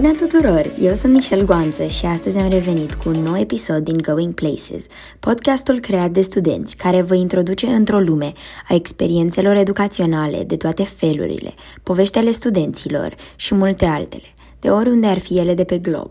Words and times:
Bună 0.00 0.12
tuturor! 0.12 0.72
Eu 0.80 0.94
sunt 0.94 1.12
Michelle 1.12 1.44
Goanță 1.44 1.86
și 1.86 2.06
astăzi 2.06 2.38
am 2.38 2.48
revenit 2.48 2.94
cu 2.94 3.08
un 3.08 3.22
nou 3.22 3.36
episod 3.38 3.84
din 3.84 3.96
Going 3.96 4.34
Places, 4.34 4.84
podcastul 5.20 5.80
creat 5.80 6.10
de 6.10 6.20
studenți 6.20 6.76
care 6.76 7.02
vă 7.02 7.14
introduce 7.14 7.66
într-o 7.66 8.00
lume 8.00 8.32
a 8.68 8.74
experiențelor 8.74 9.56
educaționale 9.56 10.44
de 10.44 10.56
toate 10.56 10.84
felurile, 10.84 11.54
poveștile 11.82 12.30
studenților 12.30 13.14
și 13.36 13.54
multe 13.54 13.84
altele, 13.84 14.34
de 14.60 14.70
oriunde 14.70 15.06
ar 15.06 15.18
fi 15.18 15.38
ele 15.38 15.54
de 15.54 15.64
pe 15.64 15.78
glob. 15.78 16.10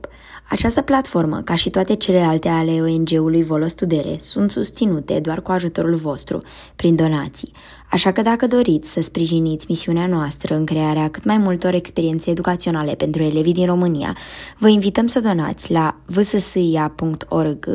Această 0.49 0.81
platformă, 0.81 1.41
ca 1.41 1.55
și 1.55 1.69
toate 1.69 1.95
celelalte 1.95 2.47
ale 2.47 2.71
ONG-ului 2.71 3.43
Volo 3.43 3.67
Studere, 3.67 4.15
sunt 4.19 4.51
susținute 4.51 5.19
doar 5.19 5.41
cu 5.41 5.51
ajutorul 5.51 5.95
vostru, 5.95 6.41
prin 6.75 6.95
donații. 6.95 7.51
Așa 7.91 8.11
că 8.11 8.21
dacă 8.21 8.47
doriți 8.47 8.91
să 8.91 9.01
sprijiniți 9.01 9.65
misiunea 9.69 10.07
noastră 10.07 10.55
în 10.55 10.65
crearea 10.65 11.09
cât 11.09 11.23
mai 11.23 11.37
multor 11.37 11.73
experiențe 11.73 12.29
educaționale 12.29 12.95
pentru 12.95 13.23
elevii 13.23 13.53
din 13.53 13.65
România, 13.65 14.17
vă 14.57 14.67
invităm 14.67 15.07
să 15.07 15.19
donați 15.19 15.71
la 15.71 15.95
vssia.org 16.05 17.65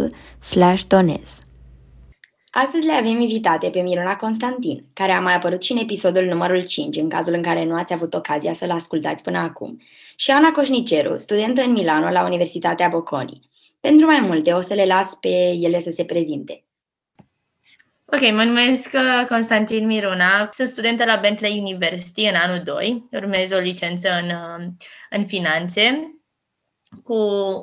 donez. 0.89 1.43
Astăzi 2.51 2.87
le 2.87 2.93
avem 2.93 3.21
invitate 3.21 3.69
pe 3.69 3.81
Miruna 3.81 4.17
Constantin, 4.17 4.85
care 4.93 5.13
a 5.13 5.21
mai 5.21 5.35
apărut 5.35 5.63
și 5.63 5.73
în 5.73 5.79
episodul 5.79 6.25
numărul 6.25 6.65
5, 6.65 6.97
în 6.97 7.09
cazul 7.09 7.35
în 7.35 7.43
care 7.43 7.65
nu 7.65 7.75
ați 7.75 7.93
avut 7.93 8.15
ocazia 8.15 8.53
să-l 8.53 8.71
ascultați 8.71 9.23
până 9.23 9.39
acum, 9.39 9.81
și 10.17 10.31
Ana 10.31 10.51
Coșniceru, 10.51 11.17
studentă 11.17 11.63
în 11.63 11.73
Milano 11.73 12.11
la 12.11 12.25
Universitatea 12.25 12.89
Bocconi. 12.89 13.41
Pentru 13.81 14.07
mai 14.07 14.21
multe, 14.21 14.53
o 14.53 14.61
să 14.61 14.75
le 14.75 14.85
las 14.85 15.15
pe 15.21 15.29
ele 15.61 15.81
să 15.81 15.91
se 15.91 16.05
prezinte. 16.05 16.65
Ok, 18.15 18.21
mă 18.21 18.45
numesc 18.45 18.93
uh, 18.95 19.27
Constantin 19.29 19.87
Miruna, 19.87 20.49
sunt 20.51 20.69
studentă 20.69 21.05
la 21.05 21.17
Bentley 21.17 21.59
University 21.59 22.23
în 22.27 22.35
anul 22.35 22.63
2, 22.65 23.09
urmez 23.13 23.53
o 23.53 23.59
licență 23.59 24.09
în, 24.23 24.29
uh, 24.29 24.67
în 25.11 25.27
finanțe 25.27 26.15
cu 27.03 27.15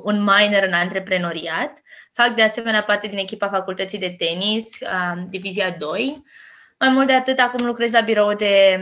un 0.04 0.20
minor 0.20 0.62
în 0.62 0.72
antreprenoriat. 0.72 1.82
Fac 2.12 2.34
de 2.34 2.42
asemenea 2.42 2.82
parte 2.82 3.06
din 3.06 3.18
echipa 3.18 3.48
facultății 3.48 3.98
de 3.98 4.14
tenis, 4.18 4.78
uh, 4.80 5.22
divizia 5.28 5.70
2. 5.70 6.22
Mai 6.78 6.88
mult 6.88 7.06
de 7.06 7.12
atât, 7.12 7.38
acum 7.38 7.66
lucrez 7.66 7.92
la 7.92 8.00
birou 8.00 8.34
de, 8.34 8.80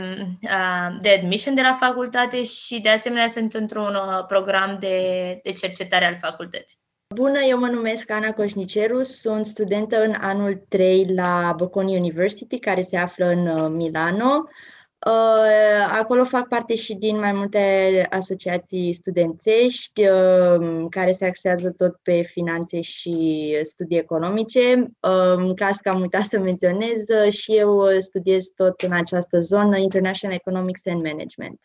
de 1.01 1.09
admission 1.09 1.55
de 1.55 1.61
la 1.61 1.77
facultate 1.79 2.43
și 2.43 2.79
de 2.79 2.89
asemenea 2.89 3.27
sunt 3.27 3.53
într-un 3.53 3.97
program 4.27 4.77
de, 4.79 5.39
de 5.43 5.51
cercetare 5.51 6.05
al 6.05 6.15
facultății. 6.15 6.77
Bună, 7.15 7.39
eu 7.39 7.59
mă 7.59 7.67
numesc 7.67 8.11
Ana 8.11 8.33
Coșniceru, 8.33 9.03
sunt 9.03 9.45
studentă 9.45 10.03
în 10.03 10.13
anul 10.13 10.65
3 10.67 11.05
la 11.13 11.53
Bocconi 11.57 11.97
University, 11.97 12.59
care 12.59 12.81
se 12.81 12.97
află 12.97 13.25
în 13.25 13.47
uh, 13.47 13.69
Milano. 13.69 14.43
Uh, 15.07 15.89
acolo 15.91 16.25
fac 16.25 16.47
parte 16.47 16.75
și 16.75 16.95
din 16.95 17.19
mai 17.19 17.31
multe 17.31 18.05
asociații 18.09 18.93
studențești 18.93 20.07
uh, 20.07 20.85
care 20.89 21.11
se 21.11 21.25
axează 21.25 21.71
tot 21.71 21.95
pe 22.03 22.21
finanțe 22.21 22.81
și 22.81 23.57
studii 23.61 23.97
economice. 23.97 24.91
În 25.35 25.55
caz 25.55 25.77
că 25.77 25.89
am 25.89 26.01
uitat 26.01 26.23
să 26.23 26.39
menționez, 26.39 27.05
și 27.29 27.55
eu 27.55 27.99
studiez 27.99 28.45
tot 28.55 28.81
în 28.81 28.91
această 28.91 29.41
zonă, 29.41 29.77
International 29.77 30.37
Economics 30.37 30.81
and 30.85 31.03
Management. 31.03 31.59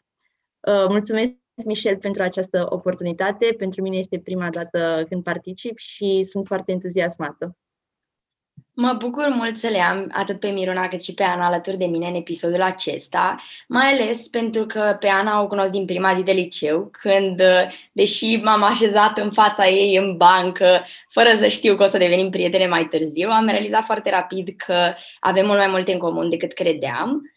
Mulțumesc 0.89 1.33
Michel, 1.62 1.97
pentru 1.97 2.22
această 2.22 2.66
oportunitate. 2.69 3.55
Pentru 3.58 3.83
mine 3.83 3.97
este 3.97 4.19
prima 4.19 4.50
dată 4.50 5.05
când 5.08 5.22
particip 5.22 5.78
și 5.78 6.27
sunt 6.30 6.47
foarte 6.47 6.72
entuziasmată. 6.72 7.56
Mă 8.77 8.92
bucur 8.98 9.28
mult 9.28 9.58
să 9.58 9.69
le 9.69 9.78
am 9.78 10.10
atât 10.12 10.41
pe 10.41 10.48
Miruna 10.48 10.88
cât 10.88 11.02
și 11.02 11.14
pe 11.14 11.22
Ana 11.22 11.47
alături 11.47 11.77
de 11.77 11.84
mine 11.84 12.06
în 12.06 12.14
episodul 12.14 12.62
acesta, 12.62 13.37
mai 13.69 13.93
ales 13.93 14.28
pentru 14.28 14.66
că 14.66 14.97
pe 15.00 15.09
Ana 15.09 15.43
o 15.43 15.47
cunosc 15.47 15.70
din 15.70 15.84
prima 15.84 16.14
zi 16.14 16.22
de 16.22 16.32
liceu, 16.32 16.88
când, 16.91 17.43
deși 17.93 18.37
m-am 18.37 18.62
așezat 18.62 19.19
în 19.19 19.31
fața 19.31 19.69
ei 19.69 19.97
în 19.97 20.16
bancă, 20.16 20.84
fără 21.09 21.28
să 21.37 21.48
știu 21.48 21.76
că 21.76 21.82
o 21.82 21.87
să 21.87 21.98
devenim 21.98 22.31
prietene 22.31 22.66
mai 22.66 22.84
târziu, 22.84 23.28
am 23.28 23.47
realizat 23.47 23.84
foarte 23.84 24.10
rapid 24.10 24.48
că 24.56 24.94
avem 25.20 25.47
mult 25.47 25.59
mai 25.59 25.69
multe 25.69 25.93
în 25.93 25.98
comun 25.98 26.28
decât 26.28 26.53
credeam 26.53 27.10
uh, 27.10 27.34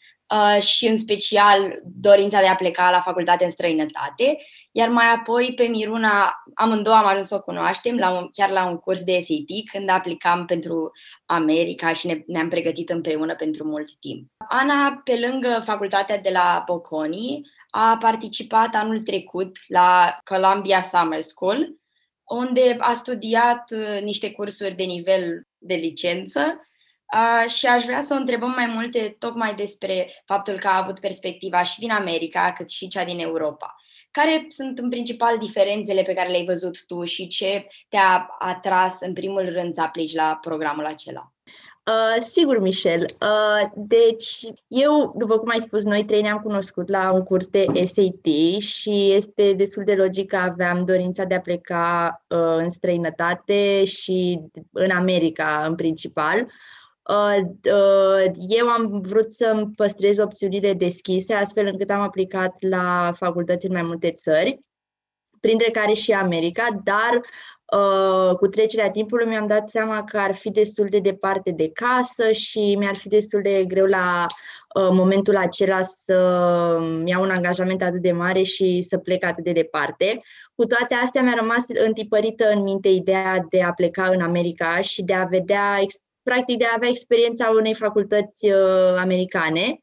și 0.59 0.87
în 0.87 0.97
special 0.97 1.79
dorința 1.83 2.39
de 2.39 2.47
a 2.47 2.55
pleca 2.55 2.91
la 2.91 3.01
facultate 3.01 3.43
în 3.43 3.51
străinătate, 3.51 4.37
iar 4.71 4.89
mai 4.89 5.05
apoi 5.15 5.53
pe 5.55 5.63
Miruna 5.63 6.43
amândouă 6.53 6.95
am 6.95 7.05
ajuns 7.05 7.27
să 7.27 7.35
o 7.35 7.41
cunoaștem 7.41 7.97
la 7.97 8.11
un, 8.11 8.29
chiar 8.31 8.49
la 8.49 8.65
un 8.65 8.77
curs 8.77 9.03
de 9.03 9.19
SAT 9.19 9.71
când 9.71 9.89
aplicam 9.89 10.45
pentru 10.45 10.91
America 11.25 11.93
și 11.93 12.07
ne, 12.07 12.23
ne-am 12.27 12.49
pregătit 12.49 12.89
împreună 12.89 13.35
pentru 13.35 13.63
mult 13.63 13.89
timp. 13.99 14.27
Ana, 14.49 15.01
pe 15.03 15.19
lângă 15.19 15.61
facultatea 15.63 16.17
de 16.17 16.29
la 16.29 16.63
Bocconi, 16.65 17.41
a 17.69 17.97
participat 17.99 18.75
anul 18.75 19.01
trecut 19.01 19.57
la 19.67 20.17
Columbia 20.23 20.81
Summer 20.81 21.21
School, 21.21 21.75
unde 22.23 22.75
a 22.79 22.93
studiat 22.93 23.71
uh, 23.71 24.01
niște 24.01 24.31
cursuri 24.31 24.75
de 24.75 24.83
nivel 24.83 25.47
de 25.57 25.75
licență 25.75 26.61
Uh, 27.13 27.49
și 27.49 27.65
aș 27.65 27.83
vrea 27.83 28.01
să 28.01 28.13
o 28.13 28.17
întrebăm 28.17 28.49
mai 28.49 28.65
multe 28.65 29.15
tocmai 29.19 29.55
despre 29.55 30.09
faptul 30.25 30.59
că 30.59 30.67
a 30.67 30.81
avut 30.83 30.99
perspectiva 30.99 31.63
și 31.63 31.79
din 31.79 31.91
America, 31.91 32.53
cât 32.57 32.69
și 32.69 32.87
cea 32.87 33.05
din 33.05 33.19
Europa. 33.19 33.75
Care 34.11 34.45
sunt 34.49 34.79
în 34.79 34.89
principal 34.89 35.37
diferențele 35.37 36.01
pe 36.01 36.13
care 36.13 36.29
le-ai 36.29 36.45
văzut 36.45 36.85
tu 36.85 37.03
și 37.03 37.27
ce 37.27 37.67
te-a 37.89 38.27
atras 38.39 38.97
în 38.99 39.13
primul 39.13 39.49
rând 39.53 39.73
să 39.73 39.81
aplici 39.81 40.15
la 40.15 40.37
programul 40.41 40.85
acela? 40.85 41.31
Uh, 41.85 42.21
sigur, 42.21 42.59
Michel. 42.59 43.05
Uh, 43.21 43.69
deci, 43.75 44.39
eu, 44.67 45.13
după 45.17 45.37
cum 45.37 45.49
ai 45.49 45.59
spus, 45.59 45.83
noi 45.83 46.05
trei 46.05 46.21
ne-am 46.21 46.39
cunoscut 46.39 46.89
la 46.89 47.13
un 47.13 47.23
curs 47.23 47.47
de 47.47 47.65
SAT 47.85 48.59
și 48.59 49.11
este 49.11 49.53
destul 49.53 49.83
de 49.83 49.95
logic 49.95 50.27
că 50.27 50.35
aveam 50.35 50.85
dorința 50.85 51.23
de 51.23 51.35
a 51.35 51.41
pleca 51.41 52.23
uh, 52.27 52.37
în 52.57 52.69
străinătate 52.69 53.85
și 53.85 54.39
în 54.71 54.91
America 54.91 55.63
în 55.65 55.75
principal. 55.75 56.37
Uh, 56.39 56.45
Uh, 56.45 56.45
uh, 56.45 56.76
eu 58.47 58.67
am 58.67 59.01
vrut 59.01 59.31
să 59.31 59.67
păstrez 59.75 60.17
opțiunile 60.17 60.73
deschise, 60.73 61.33
astfel 61.33 61.65
încât 61.65 61.89
am 61.89 62.01
aplicat 62.01 62.55
la 62.59 63.13
facultăți 63.15 63.65
în 63.65 63.71
mai 63.71 63.81
multe 63.81 64.11
țări, 64.11 64.59
printre 65.39 65.71
care 65.71 65.93
și 65.93 66.11
America, 66.11 66.67
dar 66.83 67.21
uh, 67.79 68.35
cu 68.35 68.47
trecerea 68.47 68.91
timpului 68.91 69.27
mi-am 69.27 69.47
dat 69.47 69.69
seama 69.69 70.03
că 70.03 70.17
ar 70.17 70.35
fi 70.35 70.49
destul 70.49 70.87
de 70.89 70.99
departe 70.99 71.51
de 71.51 71.71
casă 71.71 72.31
și 72.31 72.75
mi-ar 72.77 72.95
fi 72.95 73.07
destul 73.07 73.41
de 73.41 73.63
greu 73.67 73.85
la 73.85 74.25
momentul 74.91 75.37
acela 75.37 75.81
să 75.81 76.13
iau 77.05 77.21
un 77.21 77.29
angajament 77.29 77.81
atât 77.81 78.01
de 78.01 78.11
mare 78.11 78.43
și 78.43 78.81
să 78.81 78.97
plec 78.97 79.25
atât 79.25 79.43
de 79.43 79.51
departe. 79.51 80.21
Cu 80.55 80.65
toate 80.65 80.95
astea 80.95 81.21
mi-a 81.21 81.33
rămas 81.39 81.65
întipărită 81.85 82.49
în 82.49 82.61
minte 82.61 82.87
ideea 82.87 83.45
de 83.49 83.63
a 83.63 83.73
pleca 83.73 84.07
în 84.07 84.21
America 84.21 84.81
și 84.81 85.03
de 85.03 85.13
a 85.13 85.23
vedea 85.23 85.79
practic 86.29 86.57
de 86.57 86.65
a 86.65 86.73
avea 86.75 86.89
experiența 86.89 87.49
unei 87.49 87.73
facultăți 87.73 88.49
uh, 88.49 88.95
americane. 88.97 89.81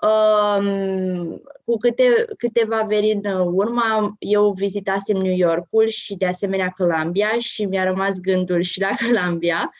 Um, 0.00 1.42
cu 1.64 1.76
câte, 1.76 2.24
câteva 2.38 2.84
veri 2.88 3.20
în 3.22 3.52
urmă, 3.52 4.16
eu 4.18 4.50
vizitasem 4.50 5.16
New 5.16 5.36
Yorkul 5.36 5.88
și 5.88 6.16
de 6.16 6.26
asemenea 6.26 6.74
Columbia 6.76 7.30
și 7.38 7.64
mi-a 7.64 7.84
rămas 7.84 8.18
gândul 8.20 8.62
și 8.62 8.80
la 8.80 8.90
Columbia. 9.06 9.70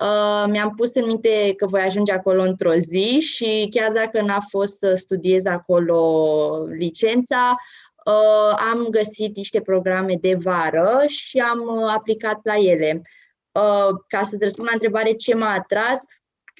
Uh, 0.00 0.44
mi-am 0.48 0.74
pus 0.76 0.94
în 0.94 1.06
minte 1.06 1.54
că 1.56 1.66
voi 1.66 1.80
ajunge 1.80 2.12
acolo 2.12 2.42
într-o 2.42 2.72
zi 2.72 3.18
și 3.20 3.68
chiar 3.70 3.92
dacă 3.92 4.20
n-a 4.20 4.40
fost 4.48 4.78
să 4.78 4.94
studiez 4.94 5.46
acolo 5.46 6.66
licența, 6.78 7.56
uh, 8.04 8.56
am 8.72 8.86
găsit 8.90 9.36
niște 9.36 9.60
programe 9.60 10.14
de 10.20 10.34
vară 10.34 11.02
și 11.06 11.38
am 11.38 11.60
uh, 11.60 11.92
aplicat 11.96 12.40
la 12.42 12.54
ele. 12.56 13.02
Uh, 13.52 13.98
ca 14.06 14.22
să-ți 14.22 14.42
răspund 14.42 14.66
la 14.66 14.72
întrebare 14.72 15.12
ce 15.12 15.34
m-a 15.34 15.52
atras, 15.52 16.00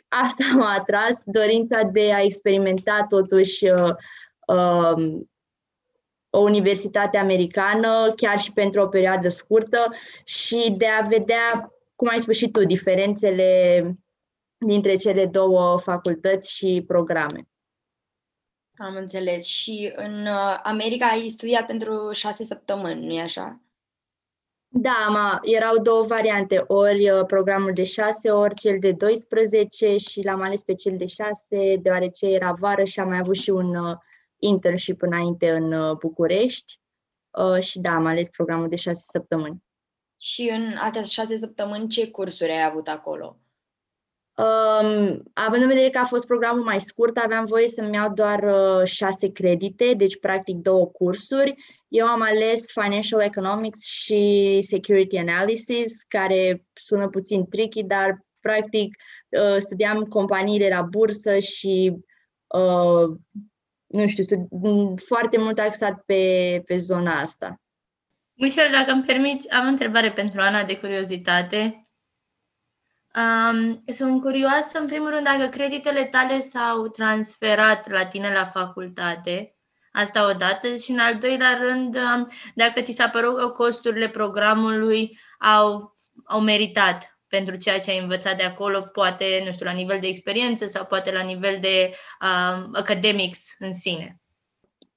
asta 0.09 0.45
m-a 0.55 0.73
atras, 0.73 1.23
dorința 1.25 1.83
de 1.83 2.13
a 2.13 2.23
experimenta 2.23 3.07
totuși 3.09 3.67
uh, 3.69 3.95
uh, 4.47 5.21
o 6.31 6.39
universitate 6.39 7.19
americană, 7.19 8.13
chiar 8.17 8.39
și 8.39 8.53
pentru 8.53 8.81
o 8.81 8.89
perioadă 8.89 9.29
scurtă 9.29 9.95
și 10.25 10.75
de 10.79 10.87
a 10.87 11.07
vedea, 11.07 11.73
cum 11.95 12.09
ai 12.09 12.21
spus 12.21 12.37
și 12.37 12.51
tu, 12.51 12.65
diferențele 12.65 13.83
dintre 14.57 14.97
cele 14.97 15.27
două 15.27 15.79
facultăți 15.79 16.57
și 16.57 16.85
programe. 16.87 17.49
Am 18.77 18.95
înțeles. 18.95 19.47
Și 19.47 19.93
în 19.95 20.27
uh, 20.27 20.61
America 20.63 21.07
ai 21.07 21.29
studiat 21.29 21.67
pentru 21.67 22.13
șase 22.13 22.45
săptămâni, 22.45 23.07
nu-i 23.07 23.21
așa? 23.21 23.61
Da, 24.75 25.09
ma, 25.11 25.39
erau 25.43 25.79
două 25.79 26.03
variante, 26.03 26.65
ori 26.67 27.11
uh, 27.11 27.25
programul 27.27 27.73
de 27.73 27.85
6, 27.85 28.31
ori 28.31 28.55
cel 28.55 28.79
de 28.79 28.93
12 28.93 29.97
și 29.97 30.23
l-am 30.25 30.41
ales 30.41 30.63
pe 30.63 30.75
cel 30.75 30.97
de 30.97 31.07
6 31.07 31.77
deoarece 31.83 32.27
era 32.27 32.53
vară 32.53 32.85
și 32.85 33.01
am 33.01 33.09
mai 33.09 33.19
avut 33.19 33.37
și 33.37 33.51
un 33.51 33.75
uh, 33.75 33.97
internship 34.39 35.03
înainte 35.03 35.51
în 35.51 35.73
uh, 35.73 35.97
București 35.97 36.81
și 37.61 37.81
da, 37.81 37.91
am 37.91 38.07
ales 38.07 38.29
programul 38.29 38.69
de 38.69 38.77
6 38.77 39.05
săptămâni. 39.11 39.63
Și 40.21 40.51
în 40.53 40.77
astea 40.77 41.03
6 41.03 41.37
săptămâni 41.37 41.89
ce 41.89 42.11
cursuri 42.11 42.51
ai 42.51 42.65
avut 42.65 42.89
acolo? 42.89 43.42
Um, 44.35 45.23
având 45.33 45.63
în 45.63 45.69
vedere 45.69 45.91
că 45.91 45.99
a 45.99 46.05
fost 46.05 46.27
programul 46.27 46.63
mai 46.63 46.81
scurt, 46.81 47.17
aveam 47.17 47.45
voie 47.45 47.69
să-mi 47.69 47.95
iau 47.95 48.13
doar 48.13 48.43
uh, 48.43 48.85
șase 48.85 49.33
credite, 49.33 49.95
deci 49.97 50.19
practic 50.19 50.57
două 50.57 50.87
cursuri. 50.87 51.55
Eu 51.89 52.07
am 52.07 52.23
ales 52.23 52.73
Financial 52.73 53.21
Economics 53.21 53.85
și 53.85 54.59
Security 54.63 55.17
Analysis, 55.17 56.03
care 56.09 56.65
sună 56.73 57.09
puțin 57.09 57.49
tricky, 57.49 57.83
dar 57.83 58.25
practic 58.41 58.97
uh, 59.29 59.57
studiam 59.59 60.05
companiile 60.05 60.69
la 60.69 60.83
bursă 60.83 61.39
și 61.39 61.97
uh, 62.47 63.17
nu 63.87 64.07
știu, 64.07 64.49
foarte 65.07 65.39
mult 65.39 65.59
axat 65.59 66.03
pe, 66.07 66.63
pe 66.67 66.77
zona 66.77 67.21
asta. 67.21 67.61
Michel, 68.35 68.71
dacă 68.73 68.91
îmi 68.91 69.05
permiți, 69.05 69.49
am 69.49 69.67
o 69.67 69.69
întrebare 69.69 70.11
pentru 70.11 70.41
Ana 70.41 70.65
de 70.65 70.79
curiozitate. 70.79 71.82
Um, 73.17 73.83
sunt 73.87 74.21
curioasă, 74.21 74.79
în 74.79 74.87
primul 74.87 75.11
rând, 75.11 75.25
dacă 75.25 75.49
creditele 75.49 76.05
tale 76.05 76.41
s-au 76.41 76.89
transferat 76.89 77.91
la 77.91 78.07
tine 78.07 78.33
la 78.33 78.45
facultate, 78.45 79.57
asta 79.93 80.29
odată, 80.29 80.75
și 80.75 80.91
în 80.91 80.99
al 80.99 81.19
doilea 81.19 81.59
rând, 81.61 81.99
dacă 82.55 82.81
ți 82.81 82.93
s-a 82.93 83.09
părut 83.09 83.37
că 83.37 83.49
costurile 83.49 84.09
programului 84.09 85.19
au, 85.39 85.93
au 86.25 86.41
meritat 86.41 87.19
pentru 87.27 87.57
ceea 87.57 87.79
ce 87.79 87.91
ai 87.91 87.99
învățat 87.99 88.37
de 88.37 88.43
acolo, 88.43 88.81
poate, 88.81 89.43
nu 89.45 89.53
știu, 89.53 89.67
la 89.67 89.73
nivel 89.73 89.99
de 90.01 90.07
experiență 90.07 90.67
sau 90.67 90.85
poate 90.85 91.13
la 91.13 91.23
nivel 91.23 91.59
de 91.61 91.91
um, 91.91 92.71
academics 92.73 93.55
în 93.59 93.75
sine. 93.75 94.21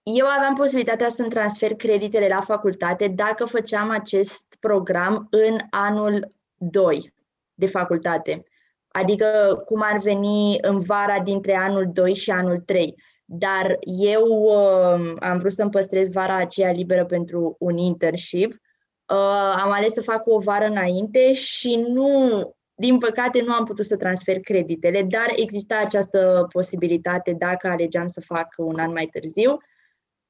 Eu 0.04 0.28
aveam 0.28 0.56
posibilitatea 0.56 1.10
să-mi 1.10 1.30
transfer 1.30 1.76
creditele 1.76 2.28
la 2.28 2.42
facultate 2.42 3.08
dacă 3.08 3.46
făceam 3.46 3.90
acest 3.90 4.44
program 4.60 5.28
în 5.30 5.58
anul 5.70 6.34
2 6.56 7.14
de 7.56 7.66
facultate. 7.66 8.44
Adică 8.88 9.56
cum 9.66 9.81
ar 9.84 9.98
veni 9.98 10.57
în 10.62 10.80
vara 10.80 11.19
dintre 11.19 11.56
anul 11.56 11.90
2 11.94 12.16
și 12.16 12.31
anul 12.31 12.60
3. 12.60 12.96
Dar 13.25 13.78
eu 13.81 14.24
uh, 14.25 15.13
am 15.19 15.38
vrut 15.38 15.52
să-mi 15.52 15.69
păstrez 15.69 16.12
vara 16.12 16.36
aceea 16.36 16.72
liberă 16.72 17.06
pentru 17.06 17.56
un 17.60 17.78
internship. 17.78 18.52
Uh, 18.52 19.57
am 19.62 19.72
ales 19.72 19.94
să 19.94 20.02
fac 20.02 20.22
o 20.25 20.40
vară 20.40 20.66
înainte 20.66 21.34
și 21.34 21.75
nu, 21.75 22.30
din 22.75 22.98
păcate, 22.98 23.42
nu 23.42 23.54
am 23.54 23.66
putut 23.66 23.86
să 23.86 23.98
transfer 23.98 24.40
creditele, 24.40 25.01
dar 25.01 25.28
exista 25.36 25.80
această 25.84 26.48
posibilitate 26.51 27.36
dacă 27.38 27.68
alegeam 27.68 28.08
să 28.08 28.22
fac 28.22 28.54
un 28.58 28.80
an 28.80 28.92
mai 28.92 29.06
târziu. 29.06 29.58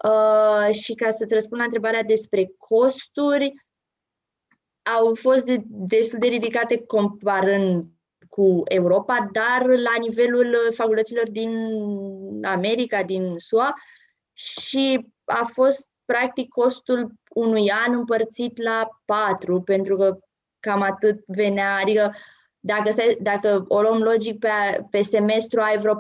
Uh, 0.04 0.74
și 0.74 0.94
ca 0.94 1.12
să-ți 1.12 1.34
răspund 1.34 1.60
la 1.60 1.66
întrebarea 1.66 2.04
despre 2.04 2.52
costuri, 2.58 3.54
au 4.98 5.16
fost 5.16 5.46
de, 5.46 5.62
destul 5.66 6.20
de 6.20 6.28
ridicate 6.28 6.84
comparând 6.86 7.86
cu 8.30 8.62
Europa, 8.66 9.30
dar 9.32 9.66
la 9.66 9.94
nivelul 10.00 10.56
facultăților 10.74 11.30
din 11.30 11.52
America, 12.44 13.04
din 13.04 13.36
SUA 13.38 13.74
și 14.34 15.14
a 15.24 15.50
fost 15.54 15.90
practic 16.06 16.50
costul 16.50 17.12
unui 17.30 17.72
an 17.72 17.94
împărțit 17.94 18.62
la 18.64 18.88
patru, 19.06 19.62
pentru 19.62 19.96
că 19.96 20.18
cam 20.60 20.82
atât 20.82 21.24
venea, 21.28 21.76
adică 21.82 22.14
dacă, 22.60 22.92
stai, 22.92 23.18
dacă 23.22 23.66
o 23.68 23.82
luăm 23.82 24.02
logic 24.02 24.40
pe, 24.40 24.50
pe 24.90 25.02
semestru 25.02 25.62
ai 25.62 25.78
vreo 25.78 25.96
4-5 25.96 26.00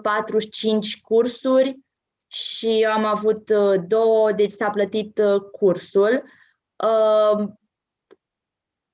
cursuri 1.01 1.79
și 2.27 2.81
eu 2.81 2.91
am 2.91 3.05
avut 3.05 3.49
uh, 3.49 3.81
două, 3.87 4.31
deci 4.31 4.51
s-a 4.51 4.69
plătit 4.69 5.17
uh, 5.17 5.41
cursul. 5.41 6.23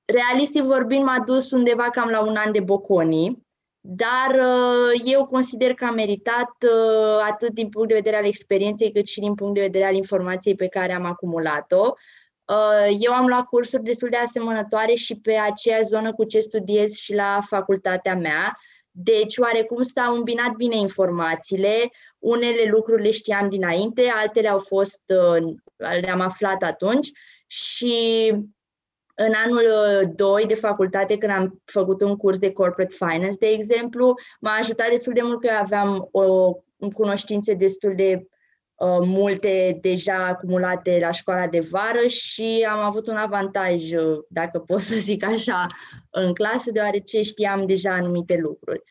Uh, 0.06 0.14
realistic 0.14 0.64
vorbind, 0.64 1.04
m-a 1.04 1.20
dus 1.20 1.52
undeva 1.52 1.90
cam 1.90 2.10
la 2.10 2.22
un 2.22 2.36
an 2.36 2.52
de 2.52 2.60
Boconi, 2.60 3.38
dar 3.80 4.36
uh, 4.36 5.02
eu 5.04 5.26
consider 5.26 5.74
că 5.74 5.86
a 5.86 5.92
meritat 5.92 6.52
uh, 6.62 7.26
atât 7.30 7.54
din 7.54 7.70
punct 7.70 7.88
de 7.88 7.94
vedere 7.94 8.18
al 8.18 8.26
experienței, 8.26 8.92
cât 8.92 9.08
și 9.08 9.20
din 9.20 9.36
punct 9.36 9.54
de 9.54 9.62
vedere 9.62 9.86
al 9.86 9.96
informației 9.96 10.56
pe 10.56 10.68
care 10.68 10.94
am 10.94 11.06
acumulat-o. 11.06 11.94
Uh, 12.46 12.96
eu 13.00 13.14
am 13.14 13.28
luat 13.28 13.46
cursuri 13.46 13.84
destul 13.84 14.10
de 14.10 14.18
asemănătoare 14.18 14.94
și 14.94 15.20
pe 15.20 15.34
aceeași 15.34 15.84
zonă 15.84 16.14
cu 16.14 16.24
ce 16.24 16.40
studiez 16.40 16.94
și 16.94 17.14
la 17.14 17.40
facultatea 17.48 18.16
mea, 18.16 18.58
deci 18.92 19.38
oarecum 19.38 19.82
s-au 19.82 20.16
îmbinat 20.16 20.52
bine 20.52 20.78
informațiile, 20.78 21.92
unele 22.20 22.70
lucruri 22.70 23.02
le 23.02 23.12
știam 23.12 23.50
dinainte, 23.50 24.12
altele 24.16 24.48
au 24.48 24.60
fost, 24.60 25.04
le-am 26.02 26.20
aflat 26.20 26.64
atunci 26.64 27.12
și 27.48 28.34
în 29.26 29.34
anul 29.46 29.66
2 30.16 30.42
uh, 30.42 30.48
de 30.48 30.56
facultate, 30.56 31.18
când 31.18 31.32
am 31.32 31.62
făcut 31.66 32.02
un 32.02 32.16
curs 32.16 32.40
de 32.40 32.52
corporate 32.52 32.94
finance, 32.98 33.38
de 33.40 33.48
exemplu, 33.48 34.14
m-a 34.40 34.52
ajutat 34.60 34.90
destul 34.90 35.14
de 35.14 35.22
mult 35.22 35.42
că 35.42 35.50
aveam 35.60 36.10
o 36.12 36.56
cunoștințe 36.94 37.54
destul 37.54 37.96
de 37.96 38.28
uh, 38.76 38.98
multe 39.02 39.78
deja 39.82 40.26
acumulate 40.26 40.98
la 41.02 41.12
școala 41.12 41.48
de 41.48 41.60
vară 41.60 42.08
și 42.08 42.68
am 42.70 42.80
avut 42.80 43.08
un 43.08 43.16
avantaj, 43.16 43.92
uh, 43.92 44.20
dacă 44.28 44.60
pot 44.60 44.82
să 44.82 44.96
zic 44.96 45.24
așa, 45.26 45.66
în 46.10 46.34
clasă, 46.34 46.72
deoarece 46.72 47.22
știam 47.22 47.66
deja 47.66 47.94
anumite 47.94 48.38
lucruri. 48.38 48.84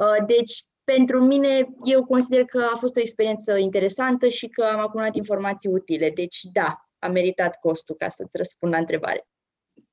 Uh, 0.00 0.26
deci, 0.26 0.62
pentru 0.84 1.24
mine, 1.24 1.68
eu 1.84 2.04
consider 2.04 2.44
că 2.44 2.68
a 2.72 2.76
fost 2.76 2.96
o 2.96 3.00
experiență 3.00 3.56
interesantă 3.56 4.28
și 4.28 4.46
că 4.46 4.62
am 4.62 4.78
acumulat 4.78 5.16
informații 5.16 5.70
utile. 5.70 6.10
Deci, 6.10 6.40
da, 6.52 6.88
a 6.98 7.08
meritat 7.08 7.58
costul 7.58 7.94
ca 7.94 8.08
să-ți 8.08 8.36
răspund 8.36 8.72
la 8.72 8.78
întrebare 8.78 9.26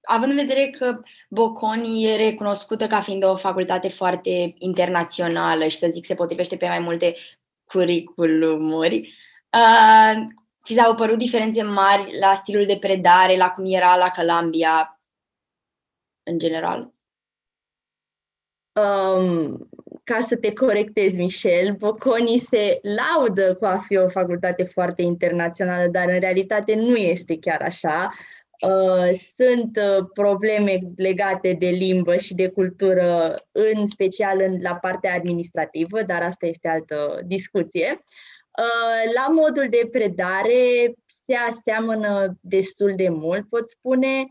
având 0.01 0.31
în 0.31 0.37
vedere 0.37 0.69
că 0.69 1.01
Bocconi 1.29 2.05
e 2.05 2.15
recunoscută 2.15 2.87
ca 2.87 3.01
fiind 3.01 3.23
o 3.23 3.35
facultate 3.35 3.87
foarte 3.87 4.53
internațională 4.57 5.67
și 5.67 5.77
să 5.77 5.87
zic 5.91 6.05
se 6.05 6.15
potrivește 6.15 6.55
pe 6.55 6.67
mai 6.67 6.79
multe 6.79 7.15
curriculumuri, 7.65 9.13
uh, 9.53 10.27
ți 10.63 10.73
s-au 10.73 10.95
părut 10.95 11.17
diferențe 11.17 11.63
mari 11.63 12.19
la 12.19 12.35
stilul 12.35 12.65
de 12.65 12.77
predare, 12.77 13.37
la 13.37 13.49
cum 13.49 13.65
era 13.67 13.95
la 13.95 14.09
Columbia 14.09 15.01
în 16.23 16.37
general? 16.37 16.93
Um, 18.73 19.69
ca 20.03 20.19
să 20.19 20.37
te 20.37 20.53
corectezi, 20.53 21.17
Michel, 21.17 21.75
Bocconi 21.77 22.37
se 22.37 22.79
laudă 22.81 23.55
cu 23.55 23.65
a 23.65 23.77
fi 23.77 23.97
o 23.97 24.07
facultate 24.07 24.63
foarte 24.63 25.01
internațională, 25.01 25.87
dar 25.87 26.09
în 26.09 26.19
realitate 26.19 26.75
nu 26.75 26.95
este 26.95 27.37
chiar 27.39 27.61
așa. 27.61 28.13
Uh, 28.13 28.38
sunt 29.35 29.77
uh, 29.77 30.05
probleme 30.13 30.79
legate 30.95 31.53
de 31.59 31.67
limbă 31.67 32.15
și 32.17 32.35
de 32.35 32.47
cultură, 32.47 33.33
în 33.51 33.85
special 33.85 34.41
în, 34.41 34.57
la 34.61 34.75
partea 34.75 35.13
administrativă, 35.13 36.01
dar 36.01 36.21
asta 36.21 36.45
este 36.45 36.67
altă 36.67 37.21
discuție. 37.25 37.99
Uh, 37.99 39.13
la 39.15 39.27
modul 39.27 39.65
de 39.69 39.87
predare 39.91 40.93
se 41.05 41.35
aseamănă 41.35 42.37
destul 42.41 42.93
de 42.95 43.09
mult, 43.09 43.49
pot 43.49 43.69
spune. 43.69 44.27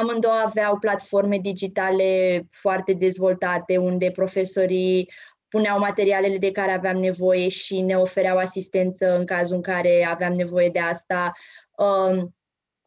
Amândouă 0.00 0.42
aveau 0.44 0.78
platforme 0.78 1.38
digitale 1.38 2.42
foarte 2.50 2.92
dezvoltate, 2.92 3.76
unde 3.76 4.10
profesorii 4.10 5.10
puneau 5.48 5.78
materialele 5.78 6.38
de 6.38 6.50
care 6.50 6.72
aveam 6.72 6.96
nevoie 6.96 7.48
și 7.48 7.80
ne 7.80 7.98
ofereau 7.98 8.36
asistență 8.36 9.16
în 9.16 9.24
cazul 9.24 9.56
în 9.56 9.62
care 9.62 10.06
aveam 10.10 10.32
nevoie 10.32 10.68
de 10.68 10.78
asta. 10.78 11.32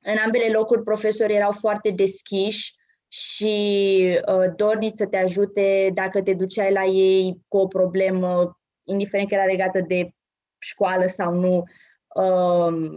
În 0.01 0.17
ambele 0.25 0.51
locuri 0.51 0.83
profesorii 0.83 1.35
erau 1.35 1.51
foarte 1.51 1.89
deschiși 1.89 2.73
și 3.07 4.19
uh, 4.27 4.53
dorniți 4.55 4.97
să 4.97 5.05
te 5.05 5.17
ajute 5.17 5.91
dacă 5.93 6.21
te 6.21 6.33
duceai 6.33 6.71
la 6.71 6.83
ei 6.83 7.41
cu 7.47 7.57
o 7.57 7.67
problemă, 7.67 8.59
indiferent 8.83 9.29
că 9.29 9.35
era 9.35 9.45
legată 9.45 9.81
de 9.87 10.09
școală 10.59 11.07
sau 11.07 11.33
nu, 11.33 11.63
uh, 12.15 12.89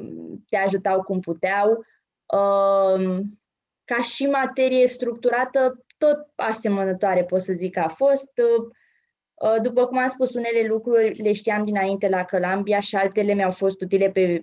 te 0.48 0.56
ajutau 0.56 1.02
cum 1.02 1.20
puteau. 1.20 1.84
Uh, 2.26 3.18
ca 3.84 4.02
și 4.02 4.26
materie 4.26 4.86
structurată, 4.86 5.84
tot 5.98 6.26
asemănătoare 6.34 7.24
pot 7.24 7.42
să 7.42 7.52
zic 7.52 7.72
că 7.72 7.80
a 7.80 7.88
fost. 7.88 8.30
Uh, 8.36 9.60
după 9.62 9.86
cum 9.86 9.98
am 9.98 10.08
spus, 10.08 10.34
unele 10.34 10.66
lucruri 10.66 11.22
le 11.22 11.32
știam 11.32 11.64
dinainte 11.64 12.08
la 12.08 12.24
Columbia 12.24 12.80
și 12.80 12.96
altele 12.96 13.32
mi-au 13.32 13.50
fost 13.50 13.80
utile 13.80 14.10
pe, 14.10 14.42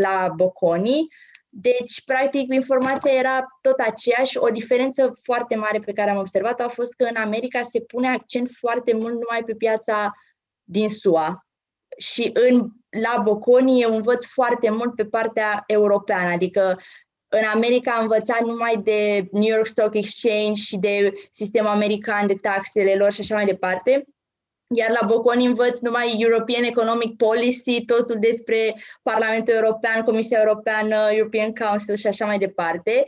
la 0.00 0.32
Bocconi. 0.36 1.06
Deci, 1.48 2.04
practic, 2.04 2.52
informația 2.52 3.12
era 3.12 3.46
tot 3.60 3.78
aceeași. 3.78 4.38
O 4.38 4.48
diferență 4.48 5.12
foarte 5.22 5.56
mare 5.56 5.78
pe 5.78 5.92
care 5.92 6.10
am 6.10 6.18
observat 6.18 6.60
a 6.60 6.68
fost 6.68 6.94
că 6.94 7.04
în 7.04 7.16
America 7.16 7.62
se 7.62 7.80
pune 7.80 8.08
accent 8.08 8.50
foarte 8.50 8.92
mult 8.92 9.12
numai 9.12 9.44
pe 9.46 9.54
piața 9.54 10.12
din 10.64 10.88
SUA. 10.88 11.46
Și 11.98 12.30
în, 12.32 12.68
la 12.88 13.20
Bocconi 13.22 13.82
eu 13.82 13.94
învăț 13.94 14.24
foarte 14.24 14.70
mult 14.70 14.94
pe 14.94 15.04
partea 15.04 15.64
europeană, 15.66 16.30
adică 16.30 16.78
în 17.28 17.44
America 17.52 17.92
am 17.92 18.02
învățat 18.02 18.40
numai 18.40 18.76
de 18.76 19.28
New 19.32 19.54
York 19.54 19.66
Stock 19.66 19.94
Exchange 19.94 20.62
și 20.62 20.76
de 20.76 21.12
sistemul 21.32 21.70
american 21.70 22.26
de 22.26 22.34
taxele 22.34 22.94
lor 22.94 23.12
și 23.12 23.20
așa 23.20 23.34
mai 23.34 23.44
departe. 23.44 24.04
Iar 24.74 24.90
la 25.00 25.06
Bocconi 25.06 25.46
învăț 25.46 25.78
numai 25.78 26.16
European 26.18 26.62
Economic 26.62 27.16
Policy, 27.16 27.84
totul 27.84 28.16
despre 28.20 28.74
Parlamentul 29.02 29.54
European, 29.54 30.02
Comisia 30.04 30.38
Europeană, 30.38 31.08
European 31.10 31.54
Council 31.54 31.94
și 31.94 32.06
așa 32.06 32.26
mai 32.26 32.38
departe. 32.38 33.06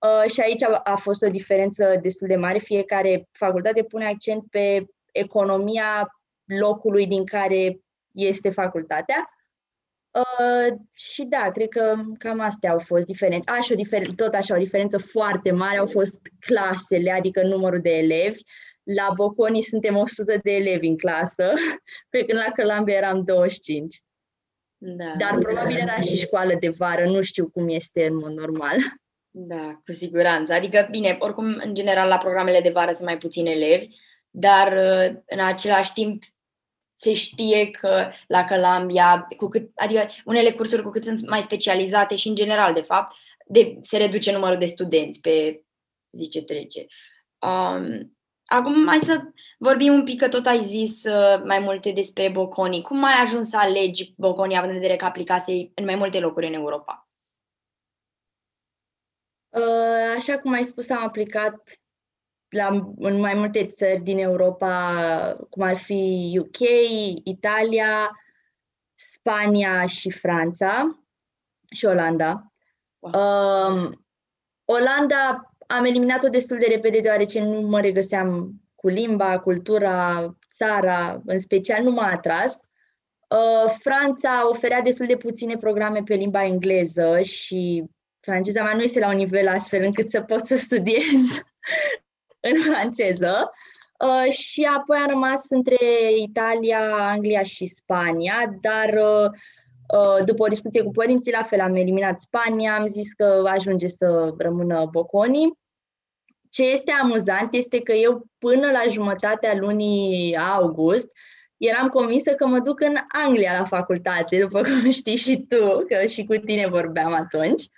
Uh, 0.00 0.30
și 0.30 0.40
aici 0.40 0.62
a, 0.62 0.80
a 0.84 0.96
fost 0.96 1.22
o 1.22 1.28
diferență 1.28 1.98
destul 2.02 2.28
de 2.28 2.36
mare. 2.36 2.58
Fiecare 2.58 3.28
facultate 3.32 3.82
pune 3.82 4.06
accent 4.06 4.44
pe 4.50 4.86
economia 5.12 6.20
locului 6.44 7.06
din 7.06 7.24
care 7.24 7.78
este 8.12 8.48
facultatea. 8.48 9.30
Uh, 10.10 10.76
și 10.92 11.24
da, 11.24 11.50
cred 11.52 11.68
că 11.68 11.94
cam 12.18 12.40
astea 12.40 12.70
au 12.70 12.78
fost 12.78 13.06
diferențe. 13.06 13.50
A, 13.50 13.60
și 13.60 13.72
o 13.72 13.76
difer- 13.76 14.14
tot 14.16 14.34
așa, 14.34 14.54
o 14.54 14.58
diferență 14.58 14.98
foarte 14.98 15.50
mare 15.50 15.78
au 15.78 15.86
fost 15.86 16.20
clasele, 16.40 17.10
adică 17.10 17.42
numărul 17.42 17.80
de 17.80 17.90
elevi. 17.90 18.42
La 18.94 19.12
Boconi 19.14 19.62
suntem 19.62 19.96
100 19.96 20.38
de 20.42 20.50
elevi 20.50 20.86
în 20.86 20.96
clasă, 20.96 21.52
pe 22.10 22.24
când 22.24 22.38
la 22.38 22.52
Călambia 22.52 22.94
eram 22.94 23.24
25. 23.24 24.02
Da, 24.78 25.14
Dar 25.18 25.38
probabil 25.38 25.76
era 25.76 26.00
și 26.00 26.16
școală 26.16 26.54
de 26.60 26.68
vară, 26.68 27.04
nu 27.04 27.22
știu 27.22 27.48
cum 27.48 27.68
este 27.68 28.06
în 28.06 28.16
mod 28.16 28.30
normal. 28.30 28.76
Da, 29.38 29.80
cu 29.84 29.92
siguranță. 29.92 30.52
Adică, 30.52 30.88
bine, 30.90 31.16
oricum, 31.20 31.44
în 31.64 31.74
general, 31.74 32.08
la 32.08 32.18
programele 32.18 32.60
de 32.60 32.70
vară 32.70 32.92
sunt 32.92 33.04
mai 33.06 33.18
puțini 33.18 33.50
elevi, 33.50 33.88
dar 34.30 34.72
uh, 34.72 35.16
în 35.26 35.40
același 35.40 35.92
timp 35.92 36.22
se 36.98 37.14
știe 37.14 37.70
că 37.70 38.10
la 38.26 38.44
Columbia, 38.44 39.26
cu 39.36 39.48
cât, 39.48 39.70
adică 39.74 40.08
unele 40.24 40.52
cursuri 40.52 40.82
cu 40.82 40.90
cât 40.90 41.04
sunt 41.04 41.28
mai 41.28 41.40
specializate 41.40 42.16
și 42.16 42.28
în 42.28 42.34
general, 42.34 42.74
de 42.74 42.80
fapt, 42.80 43.16
de, 43.46 43.76
se 43.80 43.96
reduce 43.96 44.32
numărul 44.32 44.58
de 44.58 44.66
studenți 44.66 45.20
pe 45.20 45.62
zi 46.10 46.28
ce 46.28 46.42
trece. 46.42 46.86
Um, 47.38 48.15
acum 48.46 48.86
hai 48.86 48.98
să 48.98 49.22
vorbim 49.58 49.92
un 49.92 50.04
pic, 50.04 50.20
că 50.20 50.28
tot 50.28 50.46
ai 50.46 50.64
zis 50.64 51.04
uh, 51.04 51.42
mai 51.44 51.58
multe 51.58 51.90
despre 51.90 52.28
Bocconi. 52.28 52.82
Cum 52.82 53.04
ai 53.04 53.20
ajuns 53.22 53.48
să 53.48 53.58
alegi 53.58 54.14
Bocconi, 54.16 54.56
având 54.56 54.72
în 54.72 54.78
vedere 54.78 54.96
că 54.96 55.04
aplicase 55.04 55.52
în 55.74 55.84
mai 55.84 55.94
multe 55.94 56.20
locuri 56.20 56.46
în 56.46 56.54
Europa? 56.54 57.08
Uh, 59.48 60.14
așa 60.16 60.38
cum 60.38 60.52
ai 60.52 60.64
spus, 60.64 60.90
am 60.90 61.02
aplicat 61.02 61.80
la, 62.48 62.94
în 62.98 63.20
mai 63.20 63.34
multe 63.34 63.66
țări 63.66 64.00
din 64.00 64.18
Europa, 64.18 64.94
cum 65.50 65.62
ar 65.62 65.76
fi 65.76 66.32
UK, 66.40 66.58
Italia, 67.24 68.10
Spania 68.94 69.86
și 69.86 70.10
Franța 70.10 71.00
și 71.70 71.84
Olanda. 71.84 72.52
Wow. 72.98 73.12
Um, 73.12 74.06
Olanda 74.64 75.55
am 75.66 75.84
eliminat-o 75.84 76.28
destul 76.28 76.58
de 76.58 76.66
repede 76.68 77.00
deoarece 77.00 77.42
nu 77.42 77.60
mă 77.60 77.80
regăseam 77.80 78.50
cu 78.74 78.88
limba, 78.88 79.38
cultura, 79.38 80.36
țara, 80.52 81.22
în 81.26 81.38
special 81.38 81.82
nu 81.82 81.90
m-a 81.90 82.10
atras. 82.10 82.60
Uh, 83.28 83.74
Franța 83.78 84.48
oferea 84.48 84.80
destul 84.80 85.06
de 85.06 85.16
puține 85.16 85.56
programe 85.56 86.02
pe 86.04 86.14
limba 86.14 86.44
engleză 86.44 87.20
și 87.22 87.84
franceza 88.20 88.62
mea 88.62 88.74
nu 88.74 88.82
este 88.82 88.98
la 88.98 89.08
un 89.08 89.16
nivel 89.16 89.48
astfel 89.48 89.82
încât 89.84 90.10
să 90.10 90.20
pot 90.20 90.46
să 90.46 90.56
studiez 90.56 91.42
în 92.50 92.60
franceză. 92.60 93.50
Uh, 93.98 94.32
și 94.32 94.62
apoi 94.62 94.96
am 94.96 95.10
rămas 95.10 95.46
între 95.48 95.78
Italia, 96.18 96.80
Anglia 97.10 97.42
și 97.42 97.66
Spania, 97.66 98.58
dar 98.60 98.88
uh, 98.94 99.24
uh, 99.24 99.40
după 100.24 100.42
o 100.42 100.48
discuție 100.48 100.82
cu 100.82 100.90
părinții, 100.90 101.32
la 101.32 101.42
fel 101.42 101.60
am 101.60 101.74
eliminat 101.74 102.20
Spania, 102.20 102.76
am 102.76 102.86
zis 102.86 103.12
că 103.12 103.42
ajunge 103.46 103.88
să 103.88 104.34
rămână 104.38 104.88
Boconi. 104.90 105.58
Ce 106.50 106.62
este 106.62 106.92
amuzant 107.02 107.54
este 107.54 107.80
că 107.80 107.92
eu 107.92 108.26
până 108.38 108.70
la 108.70 108.82
jumătatea 108.90 109.56
lunii 109.56 110.36
august 110.36 111.10
eram 111.56 111.88
convinsă 111.88 112.34
că 112.34 112.46
mă 112.46 112.58
duc 112.58 112.80
în 112.80 112.96
Anglia 113.24 113.58
la 113.58 113.64
facultate, 113.64 114.40
după 114.40 114.62
cum 114.62 114.90
știi 115.00 115.16
și 115.16 115.46
tu, 115.48 115.84
că 115.88 116.06
și 116.06 116.24
cu 116.24 116.34
tine 116.34 116.66
vorbeam 116.66 117.12
atunci. 117.12 117.68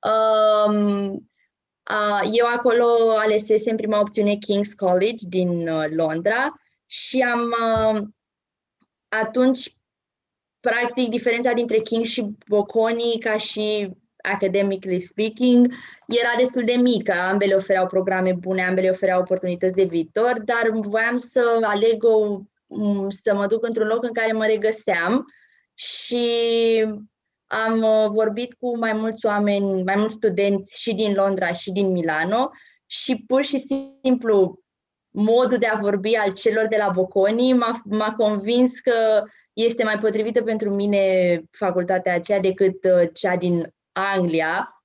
Um, 0.00 1.30
eu 2.32 2.46
acolo 2.54 2.84
alesesem 3.18 3.76
prima 3.76 4.00
opțiune 4.00 4.34
King's 4.34 4.74
College 4.76 5.26
din 5.28 5.68
uh, 5.68 5.84
Londra 5.90 6.52
și 6.86 7.20
am 7.20 7.40
uh, 7.40 8.02
atunci 9.08 9.76
practic 10.62 11.08
diferența 11.08 11.52
dintre 11.52 11.76
King's 11.76 12.04
și 12.04 12.26
Bocconi 12.48 13.18
ca 13.18 13.36
și 13.36 13.90
academically 14.32 15.00
speaking 15.00 15.72
era 16.06 16.34
destul 16.38 16.64
de 16.64 16.72
mică. 16.72 17.12
Ambele 17.12 17.54
ofereau 17.54 17.86
programe 17.86 18.32
bune, 18.32 18.62
ambele 18.62 18.88
ofereau 18.88 19.20
oportunități 19.20 19.74
de 19.74 19.84
viitor, 19.84 20.32
dar 20.44 20.70
voiam 20.72 21.16
să 21.16 21.58
aleg 21.62 22.04
o, 22.04 22.40
să 23.08 23.34
mă 23.34 23.46
duc 23.46 23.66
într-un 23.66 23.86
loc 23.86 24.04
în 24.04 24.12
care 24.12 24.32
mă 24.32 24.46
regăseam 24.46 25.24
și 25.74 26.26
am 27.46 27.82
uh, 27.82 28.10
vorbit 28.10 28.54
cu 28.54 28.78
mai 28.78 28.92
mulți 28.92 29.26
oameni, 29.26 29.82
mai 29.82 29.96
mulți 29.96 30.14
studenți 30.14 30.80
și 30.80 30.94
din 30.94 31.14
Londra 31.14 31.52
și 31.52 31.72
din 31.72 31.90
Milano 31.90 32.50
și 32.86 33.24
pur 33.26 33.44
și 33.44 33.58
simplu 33.58 34.60
modul 35.10 35.58
de 35.58 35.66
a 35.66 35.78
vorbi 35.78 36.14
al 36.14 36.32
celor 36.32 36.66
de 36.66 36.76
la 36.76 36.90
Bocconi 36.94 37.52
m-a, 37.52 37.80
m-a 37.84 38.14
convins 38.14 38.80
că 38.80 39.22
este 39.52 39.84
mai 39.84 39.98
potrivită 39.98 40.42
pentru 40.42 40.70
mine 40.70 41.40
facultatea 41.50 42.14
aceea 42.14 42.40
decât 42.40 42.84
uh, 42.84 43.08
cea 43.12 43.36
din 43.36 43.74
Anglia, 43.92 44.82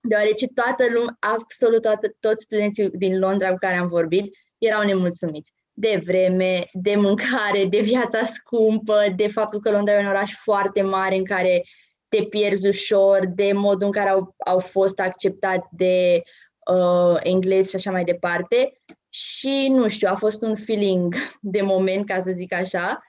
deoarece 0.00 0.46
toată 0.46 0.84
lumea, 0.94 1.16
absolut 1.20 1.82
toată, 1.82 2.16
toți 2.20 2.44
studenții 2.44 2.90
din 2.90 3.18
Londra 3.18 3.50
cu 3.50 3.56
care 3.58 3.76
am 3.76 3.86
vorbit 3.86 4.36
erau 4.58 4.84
nemulțumiți 4.84 5.52
de 5.72 6.00
vreme, 6.04 6.68
de 6.72 6.94
mâncare, 6.94 7.64
de 7.70 7.80
viața 7.80 8.24
scumpă, 8.24 9.04
de 9.16 9.28
faptul 9.28 9.60
că 9.60 9.70
Londra 9.70 9.94
e 9.94 10.00
un 10.00 10.06
oraș 10.06 10.32
foarte 10.32 10.82
mare 10.82 11.16
în 11.16 11.24
care 11.24 11.62
te 12.08 12.22
pierzi 12.22 12.68
ușor, 12.68 13.26
de 13.34 13.52
modul 13.52 13.86
în 13.86 13.92
care 13.92 14.08
au, 14.08 14.34
au 14.46 14.58
fost 14.58 15.00
acceptați 15.00 15.68
de 15.70 16.22
uh, 16.72 17.16
englezi 17.22 17.70
și 17.70 17.76
așa 17.76 17.90
mai 17.90 18.04
departe. 18.04 18.72
Și 19.08 19.68
nu 19.70 19.88
știu, 19.88 20.08
a 20.10 20.14
fost 20.14 20.42
un 20.42 20.56
feeling 20.56 21.14
de 21.40 21.62
moment, 21.62 22.06
ca 22.06 22.22
să 22.22 22.30
zic 22.30 22.54
așa. 22.54 23.02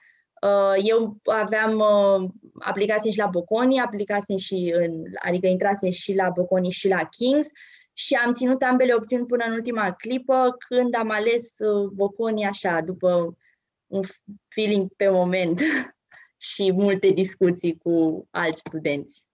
Uh, 0.44 0.82
eu 0.82 1.16
aveam, 1.24 1.78
uh, 1.78 2.30
aplicasem 2.58 3.10
și 3.10 3.18
la 3.18 3.26
Bocconi, 3.26 3.80
aplicasem 3.80 4.36
și, 4.36 4.72
în, 4.76 5.02
adică 5.26 5.46
intrasem 5.46 5.90
și 5.90 6.14
la 6.14 6.30
Bocconi 6.34 6.70
și 6.70 6.88
la 6.88 7.04
Kings 7.04 7.46
și 7.92 8.14
am 8.14 8.32
ținut 8.32 8.62
ambele 8.62 8.94
opțiuni 8.94 9.26
până 9.26 9.44
în 9.46 9.52
ultima 9.52 9.92
clipă, 9.92 10.56
când 10.68 10.94
am 10.94 11.10
ales 11.10 11.58
uh, 11.58 11.88
Bocconi 11.92 12.46
așa, 12.46 12.80
după 12.80 13.36
un 13.86 14.02
feeling 14.48 14.94
pe 14.96 15.08
moment. 15.08 15.60
și 16.52 16.72
multe 16.72 17.08
discuții 17.08 17.76
cu 17.76 18.26
alți 18.30 18.60
studenți. 18.60 19.24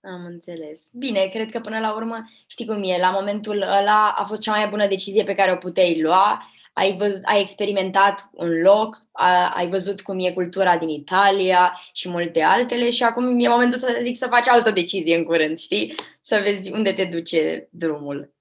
Am 0.00 0.24
înțeles. 0.24 0.80
Bine, 0.92 1.28
cred 1.32 1.50
că 1.50 1.60
până 1.60 1.78
la 1.78 1.94
urmă, 1.94 2.24
știi 2.46 2.66
cum 2.66 2.82
e, 2.82 2.98
la 2.98 3.10
momentul 3.10 3.62
ăla 3.62 4.14
a 4.16 4.24
fost 4.24 4.40
cea 4.40 4.50
mai 4.50 4.68
bună 4.68 4.86
decizie 4.86 5.24
pe 5.24 5.34
care 5.34 5.52
o 5.52 5.56
puteai 5.56 6.00
lua. 6.00 6.42
Ai, 6.72 6.96
văz- 6.96 7.22
ai 7.22 7.40
experimentat 7.40 8.28
un 8.32 8.60
loc, 8.60 9.06
a, 9.12 9.52
ai 9.54 9.68
văzut 9.68 10.00
cum 10.00 10.18
e 10.18 10.32
cultura 10.32 10.78
din 10.78 10.88
Italia 10.88 11.80
și 11.92 12.08
multe 12.08 12.42
altele 12.42 12.90
și 12.90 13.02
acum 13.02 13.40
e 13.40 13.48
momentul 13.48 13.78
să 13.78 13.98
zic 14.02 14.16
să 14.16 14.26
faci 14.26 14.48
altă 14.48 14.70
decizie 14.70 15.16
în 15.16 15.24
curând, 15.24 15.58
știi? 15.58 15.94
Să 16.20 16.40
vezi 16.44 16.72
unde 16.72 16.92
te 16.92 17.04
duce 17.04 17.68
drumul. 17.70 18.34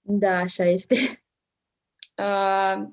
Da, 0.00 0.36
așa 0.36 0.64
este. 0.64 1.22
Uh, 2.16 2.86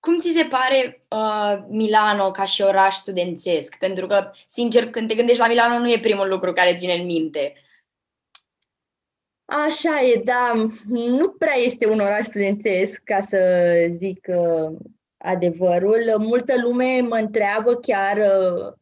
cum 0.00 0.20
ți 0.20 0.32
se 0.32 0.44
pare 0.44 1.04
uh, 1.08 1.64
Milano 1.68 2.30
ca 2.30 2.44
și 2.44 2.62
oraș 2.62 2.94
studențesc? 2.94 3.76
Pentru 3.78 4.06
că, 4.06 4.30
sincer, 4.48 4.90
când 4.90 5.08
te 5.08 5.14
gândești 5.14 5.40
la 5.40 5.48
Milano, 5.48 5.78
nu 5.78 5.90
e 5.90 5.98
primul 5.98 6.28
lucru 6.28 6.52
care 6.52 6.74
ține 6.74 6.92
în 6.92 7.04
minte. 7.04 7.54
Așa 9.48 10.02
e, 10.02 10.22
da. 10.24 10.52
Nu 10.88 11.28
prea 11.28 11.54
este 11.54 11.88
un 11.88 12.00
oraș 12.00 12.24
studențesc, 12.24 13.00
ca 13.04 13.20
să 13.20 13.38
zic 13.94 14.26
uh, 14.28 14.76
adevărul. 15.16 16.14
Multă 16.18 16.54
lume 16.62 17.00
mă 17.00 17.16
întreabă 17.16 17.74
chiar 17.74 18.16
uh, 18.16 18.72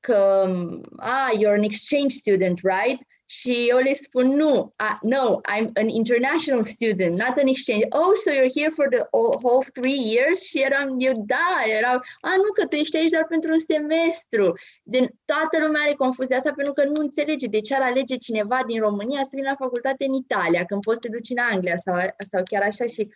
că, 0.00 0.50
ah, 0.96 1.30
you're 1.38 1.56
an 1.56 1.62
exchange 1.62 2.16
student, 2.16 2.60
right? 2.62 3.02
Și 3.28 3.66
eu 3.68 3.78
le 3.78 3.94
spun, 3.94 4.26
nu, 4.26 4.74
uh, 4.80 4.96
no, 5.02 5.40
I'm 5.54 5.70
an 5.74 5.88
international 5.88 6.62
student, 6.62 7.18
not 7.18 7.36
an 7.36 7.46
exchange. 7.46 7.84
Oh, 7.90 8.12
so 8.14 8.30
you're 8.30 8.54
here 8.54 8.70
for 8.70 8.88
the 8.88 9.02
whole 9.42 9.64
three 9.72 10.00
years? 10.14 10.40
Și 10.40 10.62
eram, 10.62 10.94
eu, 10.98 11.12
da, 11.26 11.52
erau, 11.78 11.96
a, 12.20 12.36
nu, 12.36 12.52
că 12.54 12.66
tu 12.66 12.74
ești 12.74 12.96
aici 12.96 13.10
doar 13.10 13.26
pentru 13.26 13.52
un 13.52 13.58
semestru. 13.58 14.54
De, 14.82 14.98
toată 15.24 15.58
lumea 15.64 15.82
are 15.82 15.92
confuzia 15.92 16.36
asta 16.36 16.52
pentru 16.52 16.72
că 16.72 16.84
nu 16.84 17.00
înțelege 17.00 17.46
de 17.46 17.60
ce 17.60 17.74
ar 17.74 17.82
alege 17.82 18.16
cineva 18.16 18.60
din 18.66 18.80
România 18.80 19.22
să 19.22 19.30
vină 19.32 19.48
la 19.48 19.64
facultate 19.64 20.04
în 20.04 20.12
Italia, 20.12 20.64
când 20.64 20.80
poți 20.80 21.00
să 21.02 21.08
te 21.08 21.14
duci 21.16 21.30
în 21.30 21.38
Anglia 21.52 21.76
sau, 21.76 21.94
sau 22.30 22.42
chiar 22.50 22.62
așa. 22.62 22.86
Și 22.86 23.08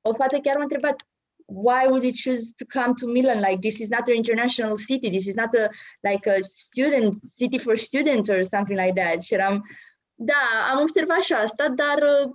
o 0.00 0.12
fată 0.14 0.38
chiar 0.38 0.56
m-a 0.56 0.62
întrebat, 0.62 0.96
why 1.48 1.86
would 1.86 2.04
you 2.04 2.12
choose 2.12 2.52
to 2.58 2.64
come 2.66 2.94
to 2.94 3.06
Milan? 3.06 3.40
Like 3.40 3.62
this 3.62 3.80
is 3.80 3.88
not 3.88 4.08
an 4.08 4.14
international 4.14 4.76
city. 4.76 5.08
This 5.08 5.26
is 5.26 5.34
not 5.34 5.54
a 5.54 5.70
like 6.02 6.26
a 6.26 6.42
student 6.54 7.20
city 7.30 7.58
for 7.58 7.76
students 7.76 8.28
or 8.28 8.44
something 8.44 8.76
like 8.76 8.94
that. 8.94 9.22
Și 9.22 9.34
eram, 9.34 9.64
da, 10.14 10.68
am 10.70 10.80
observat 10.80 11.22
și 11.22 11.32
asta, 11.32 11.68
dar 11.68 11.98
uh, 11.98 12.30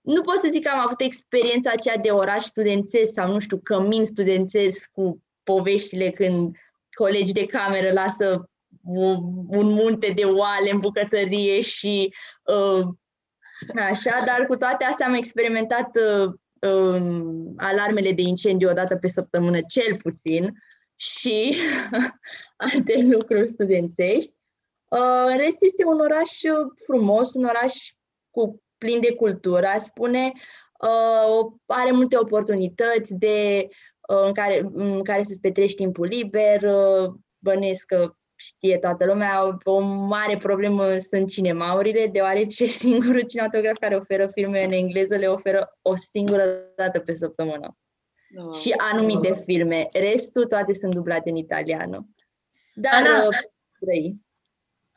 nu 0.00 0.22
pot 0.22 0.38
să 0.38 0.48
zic 0.50 0.62
că 0.62 0.70
am 0.72 0.78
avut 0.78 1.00
experiența 1.00 1.70
aceea 1.70 1.96
de 1.96 2.10
oraș 2.10 2.44
studențesc 2.44 3.12
sau, 3.12 3.32
nu 3.32 3.38
știu, 3.38 3.60
cămin 3.62 4.04
studențesc 4.04 4.90
cu 4.92 5.22
poveștile 5.42 6.10
când 6.10 6.56
colegi 6.94 7.32
de 7.32 7.46
cameră 7.46 7.92
lasă 7.92 8.50
un 9.48 9.66
munte 9.72 10.12
de 10.16 10.24
oale 10.24 10.70
în 10.70 10.78
bucătărie 10.78 11.60
și 11.60 12.14
uh, 12.42 12.86
Așa, 13.76 14.22
dar 14.26 14.46
cu 14.46 14.56
toate 14.56 14.84
astea 14.84 15.06
am 15.06 15.14
experimentat 15.14 15.96
uh, 15.96 16.34
alarmele 17.56 18.12
de 18.12 18.22
incendiu 18.22 18.68
o 18.68 18.72
dată 18.72 18.96
pe 18.96 19.08
săptămână, 19.08 19.60
cel 19.60 19.96
puțin, 19.96 20.52
și 20.96 21.56
alte 22.72 23.06
lucruri 23.10 23.48
studențești. 23.48 24.34
Uh, 24.88 25.26
în 25.30 25.36
rest, 25.36 25.58
este 25.60 25.84
un 25.84 26.00
oraș 26.00 26.30
frumos, 26.86 27.32
un 27.32 27.44
oraș 27.44 27.74
cu 28.30 28.62
plin 28.78 29.00
de 29.00 29.14
cultură, 29.14 29.68
spune, 29.78 30.32
uh, 30.80 31.52
are 31.66 31.90
multe 31.90 32.18
oportunități 32.18 33.14
de, 33.14 33.68
uh, 34.08 34.24
în, 34.26 34.32
care, 34.32 34.70
în 34.72 35.04
care 35.04 35.22
să-ți 35.22 35.40
petrești 35.40 35.76
timpul 35.76 36.06
liber, 36.06 36.62
uh, 36.62 37.14
bănesc 37.38 37.86
că 37.86 38.14
știe 38.36 38.78
toată 38.78 39.04
lumea, 39.04 39.58
o 39.64 39.80
mare 39.80 40.36
problemă 40.36 40.98
sunt 40.98 41.30
cinemaurile, 41.30 42.06
deoarece 42.06 42.66
singurul 42.84 43.20
cinematograf 43.20 43.78
care 43.78 43.96
oferă 43.96 44.26
filme 44.26 44.64
în 44.64 44.72
engleză 44.72 45.16
le 45.16 45.26
oferă 45.26 45.78
o 45.82 45.96
singură 45.96 46.44
dată 46.76 46.98
pe 46.98 47.14
săptămână. 47.14 47.76
No. 48.28 48.52
Și 48.52 48.74
anumite 48.76 49.34
filme. 49.44 49.86
Restul 49.92 50.44
toate 50.44 50.72
sunt 50.72 50.94
dublate 50.94 51.30
în 51.30 51.36
italiană. 51.36 52.08
Dar 52.74 52.92
Ana, 52.94 53.26
uh, 53.26 53.34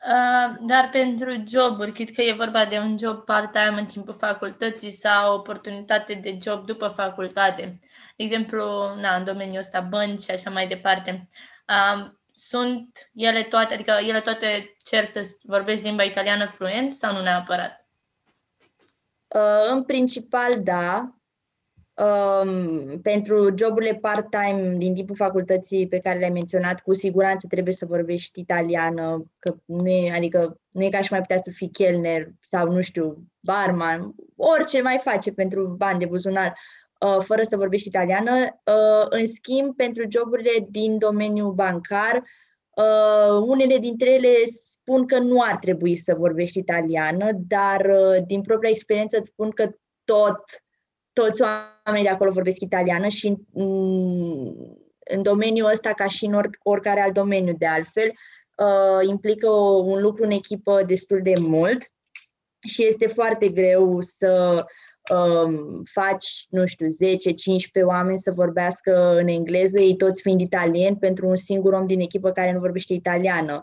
Uh, 0.04 0.56
dar 0.60 0.88
pentru 0.92 1.44
joburi, 1.48 1.92
cred 1.92 2.10
că 2.10 2.22
e 2.22 2.32
vorba 2.32 2.64
de 2.64 2.78
un 2.78 2.98
job 2.98 3.24
part-time 3.24 3.78
în 3.78 3.86
timpul 3.86 4.14
facultății 4.14 4.90
sau 4.90 5.36
oportunitate 5.36 6.14
de 6.14 6.38
job 6.42 6.66
după 6.66 6.88
facultate. 6.88 7.78
De 8.16 8.22
exemplu, 8.22 8.62
na, 9.00 9.14
în 9.16 9.24
domeniul 9.24 9.58
ăsta 9.58 9.80
bănci 9.80 10.20
și 10.20 10.30
așa 10.30 10.50
mai 10.50 10.66
departe. 10.66 11.26
Uh, 11.68 12.10
sunt 12.42 13.10
ele 13.14 13.42
toate, 13.42 13.74
adică 13.74 13.92
ele 14.08 14.20
toate 14.20 14.76
cer 14.84 15.04
să 15.04 15.36
vorbești 15.42 15.84
limba 15.84 16.02
italiană 16.02 16.46
fluent 16.46 16.92
sau 16.92 17.12
nu 17.12 17.22
neapărat? 17.22 17.88
Uh, 19.28 19.70
în 19.70 19.84
principal, 19.84 20.62
da. 20.62 21.14
Um, 21.94 23.00
pentru 23.00 23.54
joburile 23.56 23.94
part-time 23.94 24.74
din 24.76 24.94
timpul 24.94 25.16
facultății 25.16 25.88
pe 25.88 25.98
care 25.98 26.18
le-ai 26.18 26.30
menționat, 26.30 26.80
cu 26.80 26.94
siguranță 26.94 27.46
trebuie 27.46 27.74
să 27.74 27.86
vorbești 27.86 28.40
italiană, 28.40 29.24
că 29.38 29.54
nu 29.64 29.88
e, 29.88 30.12
adică 30.12 30.60
nu 30.70 30.84
e 30.84 30.88
ca 30.88 31.00
și 31.00 31.12
mai 31.12 31.20
putea 31.20 31.38
să 31.38 31.50
fii 31.50 31.70
chelner 31.70 32.28
sau, 32.40 32.72
nu 32.72 32.80
știu, 32.80 33.24
barman, 33.40 34.14
orice 34.36 34.82
mai 34.82 34.98
face 34.98 35.32
pentru 35.32 35.66
bani 35.66 35.98
de 35.98 36.06
buzunar, 36.06 36.46
uh, 36.46 36.79
fără 37.20 37.42
să 37.42 37.56
vorbești 37.56 37.88
italiană. 37.88 38.32
Uh, 38.64 39.06
în 39.08 39.26
schimb, 39.26 39.76
pentru 39.76 40.04
joburile 40.08 40.66
din 40.70 40.98
domeniul 40.98 41.52
bancar, 41.52 42.22
uh, 42.74 43.42
unele 43.46 43.78
dintre 43.78 44.10
ele 44.10 44.34
spun 44.46 45.06
că 45.06 45.18
nu 45.18 45.42
ar 45.42 45.56
trebui 45.56 45.96
să 45.96 46.14
vorbești 46.14 46.58
italiană, 46.58 47.30
dar 47.48 47.80
uh, 47.80 48.22
din 48.26 48.40
propria 48.40 48.70
experiență 48.70 49.18
îți 49.18 49.28
spun 49.28 49.50
că 49.50 49.70
tot 50.04 50.44
toți 51.12 51.42
oamenii 51.42 52.08
de 52.08 52.14
acolo 52.14 52.30
vorbesc 52.30 52.60
italiană 52.60 53.08
și 53.08 53.26
în, 53.26 53.36
în 54.98 55.22
domeniul 55.22 55.70
ăsta, 55.70 55.92
ca 55.92 56.06
și 56.06 56.24
în 56.24 56.34
or, 56.34 56.48
oricare 56.62 57.00
alt 57.00 57.14
domeniu 57.14 57.54
de 57.58 57.66
altfel, 57.66 58.08
uh, 58.08 59.08
implică 59.08 59.48
o, 59.48 59.82
un 59.82 60.00
lucru 60.00 60.24
în 60.24 60.30
echipă 60.30 60.82
destul 60.86 61.20
de 61.22 61.34
mult 61.38 61.92
și 62.68 62.86
este 62.86 63.06
foarte 63.06 63.48
greu 63.48 64.00
să 64.00 64.64
um, 65.14 65.82
faci, 65.84 66.46
nu 66.48 66.66
știu, 66.66 66.86
10-15 66.86 66.90
oameni 67.84 68.18
să 68.18 68.32
vorbească 68.34 69.16
în 69.18 69.28
engleză, 69.28 69.80
ei 69.80 69.96
toți 69.96 70.22
fiind 70.22 70.40
italieni, 70.40 70.96
pentru 70.96 71.28
un 71.28 71.36
singur 71.36 71.72
om 71.72 71.86
din 71.86 72.00
echipă 72.00 72.30
care 72.30 72.52
nu 72.52 72.60
vorbește 72.60 72.92
italiană. 72.92 73.62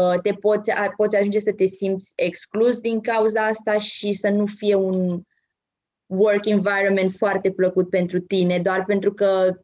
Uh, 0.00 0.20
te 0.20 0.32
poți, 0.32 0.72
poți 0.96 1.16
ajunge 1.16 1.38
să 1.38 1.52
te 1.52 1.66
simți 1.66 2.12
exclus 2.14 2.80
din 2.80 3.00
cauza 3.00 3.46
asta 3.46 3.78
și 3.78 4.12
să 4.12 4.28
nu 4.28 4.46
fie 4.46 4.74
un, 4.74 5.22
work 6.06 6.46
environment 6.46 7.12
foarte 7.12 7.50
plăcut 7.50 7.90
pentru 7.90 8.20
tine, 8.20 8.58
doar 8.58 8.84
pentru 8.84 9.14
că 9.14 9.58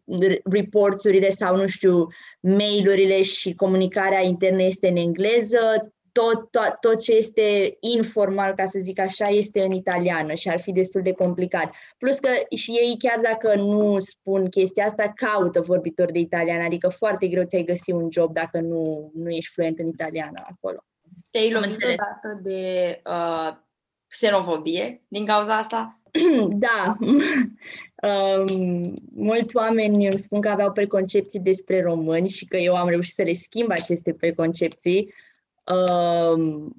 reporturile 0.44 1.30
sau, 1.30 1.56
nu 1.56 1.66
știu, 1.66 2.06
mailurile 2.40 3.22
și 3.22 3.54
comunicarea 3.54 4.22
internă 4.22 4.62
este 4.62 4.88
în 4.88 4.96
engleză, 4.96 5.92
tot, 6.12 6.50
tot, 6.50 6.76
tot 6.80 7.00
ce 7.00 7.12
este 7.12 7.76
informal, 7.80 8.54
ca 8.54 8.66
să 8.66 8.78
zic 8.78 8.98
așa, 8.98 9.26
este 9.26 9.62
în 9.62 9.70
italiană 9.70 10.34
și 10.34 10.48
ar 10.48 10.60
fi 10.60 10.72
destul 10.72 11.02
de 11.02 11.12
complicat. 11.12 11.72
Plus 11.98 12.18
că 12.18 12.28
și 12.56 12.70
ei, 12.70 12.96
chiar 12.98 13.18
dacă 13.22 13.54
nu 13.54 13.98
spun 13.98 14.48
chestia 14.48 14.84
asta, 14.84 15.12
caută 15.16 15.60
vorbitori 15.60 16.12
de 16.12 16.18
italiană, 16.18 16.64
adică 16.64 16.88
foarte 16.88 17.26
greu 17.28 17.44
ți-ai 17.44 17.64
găsi 17.64 17.90
un 17.90 18.08
job 18.10 18.32
dacă 18.32 18.60
nu, 18.60 19.10
nu 19.14 19.30
ești 19.30 19.52
fluent 19.52 19.78
în 19.78 19.86
italiană 19.86 20.44
acolo. 20.50 20.84
Te-ai 21.30 21.52
lovit 21.52 21.84
odată 21.84 22.40
de 22.42 23.00
uh, 23.06 23.56
xenofobie 24.08 25.02
din 25.08 25.26
cauza 25.26 25.56
asta? 25.56 26.00
da, 26.66 26.96
um, 28.08 28.94
mulți 29.14 29.56
oameni 29.56 30.06
îmi 30.06 30.18
spun 30.18 30.40
că 30.40 30.48
aveau 30.48 30.72
preconcepții 30.72 31.40
despre 31.40 31.82
români 31.82 32.28
și 32.28 32.46
că 32.46 32.56
eu 32.56 32.74
am 32.74 32.88
reușit 32.88 33.14
să 33.14 33.22
le 33.22 33.32
schimb 33.32 33.70
aceste 33.70 34.12
preconcepții. 34.12 35.12
Um, 35.64 36.72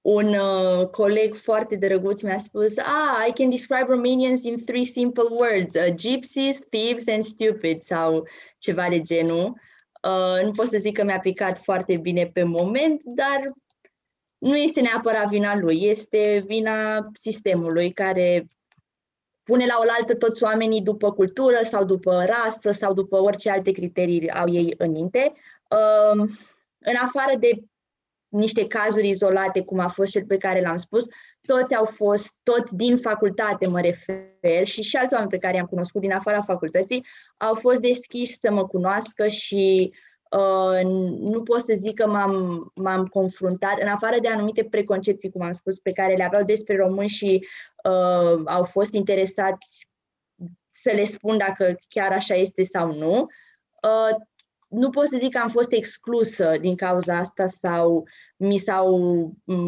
un 0.00 0.34
uh, 0.34 0.86
coleg 0.86 1.34
foarte 1.34 1.76
drăguț 1.76 2.20
mi-a 2.20 2.38
spus, 2.38 2.76
ah, 2.76 3.26
I 3.28 3.32
can 3.32 3.50
describe 3.50 3.86
Romanians 3.88 4.44
in 4.44 4.64
three 4.64 4.84
simple 4.84 5.24
words, 5.30 5.74
uh, 5.74 5.94
gypsies, 5.94 6.58
thieves 6.70 7.08
and 7.08 7.22
stupid, 7.22 7.82
sau 7.82 8.26
ceva 8.58 8.88
de 8.88 9.00
genul. 9.00 9.60
Uh, 10.02 10.44
nu 10.44 10.50
pot 10.50 10.68
să 10.68 10.78
zic 10.78 10.96
că 10.96 11.04
mi-a 11.04 11.20
picat 11.20 11.58
foarte 11.58 11.96
bine 11.96 12.26
pe 12.26 12.42
moment, 12.42 13.02
dar 13.04 13.52
nu 14.38 14.56
este 14.56 14.80
neapărat 14.80 15.28
vina 15.28 15.56
lui, 15.56 15.82
este 15.82 16.44
vina 16.46 17.08
sistemului 17.12 17.92
care 17.92 18.48
pune 19.42 19.66
la 19.66 19.78
oaltă 19.78 20.14
toți 20.14 20.42
oamenii 20.42 20.82
după 20.82 21.12
cultură 21.12 21.58
sau 21.62 21.84
după 21.84 22.24
rasă 22.24 22.70
sau 22.70 22.92
după 22.92 23.20
orice 23.20 23.50
alte 23.50 23.70
criterii 23.70 24.30
au 24.30 24.48
ei 24.48 24.74
în 24.78 24.90
minte. 24.90 25.32
Um, 25.70 26.20
în 26.78 26.94
afară 27.02 27.36
de 27.38 27.50
niște 28.36 28.66
cazuri 28.66 29.08
izolate, 29.08 29.60
cum 29.60 29.78
a 29.78 29.88
fost 29.88 30.12
cel 30.12 30.24
pe 30.24 30.36
care 30.36 30.60
l-am 30.60 30.76
spus, 30.76 31.04
toți 31.40 31.74
au 31.74 31.84
fost, 31.84 32.34
toți 32.42 32.76
din 32.76 32.96
facultate 32.96 33.66
mă 33.66 33.80
refer 33.80 34.64
și 34.64 34.82
și 34.82 34.96
alți 34.96 35.14
oameni 35.14 35.30
pe 35.30 35.38
care 35.38 35.56
i-am 35.56 35.66
cunoscut 35.66 36.00
din 36.00 36.12
afara 36.12 36.42
facultății, 36.42 37.06
au 37.36 37.54
fost 37.54 37.80
deschiși 37.80 38.38
să 38.38 38.50
mă 38.50 38.66
cunoască 38.66 39.26
și 39.26 39.92
Uh, 40.30 40.80
nu 41.18 41.42
pot 41.42 41.62
să 41.62 41.74
zic 41.76 41.94
că 41.94 42.06
m-am, 42.06 42.66
m-am 42.74 43.06
confruntat, 43.06 43.80
în 43.80 43.88
afară 43.88 44.16
de 44.20 44.28
anumite 44.28 44.64
preconcepții, 44.64 45.30
cum 45.30 45.42
am 45.42 45.52
spus, 45.52 45.78
pe 45.78 45.92
care 45.92 46.14
le 46.14 46.24
aveau 46.24 46.44
despre 46.44 46.76
români 46.76 47.08
și 47.08 47.46
uh, 47.84 48.42
au 48.44 48.62
fost 48.62 48.92
interesați 48.92 49.88
să 50.70 50.90
le 50.94 51.04
spun 51.04 51.38
dacă 51.38 51.76
chiar 51.88 52.12
așa 52.12 52.34
este 52.34 52.62
sau 52.62 52.92
nu. 52.92 53.26
Uh, 53.82 54.16
nu 54.76 54.90
pot 54.90 55.08
să 55.08 55.16
zic 55.20 55.32
că 55.32 55.38
am 55.38 55.48
fost 55.48 55.72
exclusă 55.72 56.56
din 56.60 56.76
cauza 56.76 57.18
asta 57.18 57.46
sau 57.46 58.08
mi 58.36 58.58
s-au, 58.58 58.98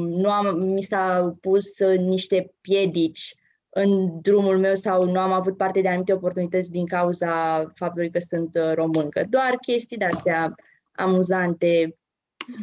nu 0.06 0.30
am, 0.30 0.58
mi 0.58 0.82
s-au 0.82 1.38
pus 1.40 1.80
niște 1.96 2.54
piedici 2.60 3.34
în 3.68 4.20
drumul 4.20 4.58
meu 4.58 4.74
sau 4.74 5.04
nu 5.04 5.18
am 5.18 5.32
avut 5.32 5.56
parte 5.56 5.80
de 5.80 5.88
anumite 5.88 6.12
oportunități 6.12 6.70
din 6.70 6.86
cauza 6.86 7.64
faptului 7.74 8.10
că 8.10 8.18
sunt 8.18 8.54
uh, 8.54 8.74
româncă. 8.74 9.24
Doar 9.28 9.56
chestii 9.60 9.96
de-astea 9.96 10.54
amuzante, 10.92 11.96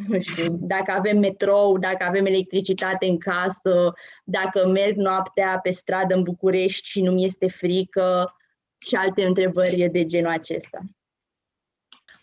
nu 0.08 0.20
știu, 0.20 0.56
dacă 0.60 0.92
avem 0.92 1.18
metrou, 1.18 1.78
dacă 1.78 2.04
avem 2.08 2.26
electricitate 2.26 3.06
în 3.06 3.18
casă, 3.18 3.92
dacă 4.24 4.68
merg 4.68 4.96
noaptea 4.96 5.58
pe 5.62 5.70
stradă 5.70 6.14
în 6.14 6.22
București 6.22 6.88
și 6.88 7.02
nu-mi 7.02 7.24
este 7.24 7.48
frică 7.48 8.36
și 8.78 8.94
alte 8.94 9.26
întrebări 9.26 9.88
de 9.92 10.04
genul 10.04 10.30
acesta. 10.30 10.78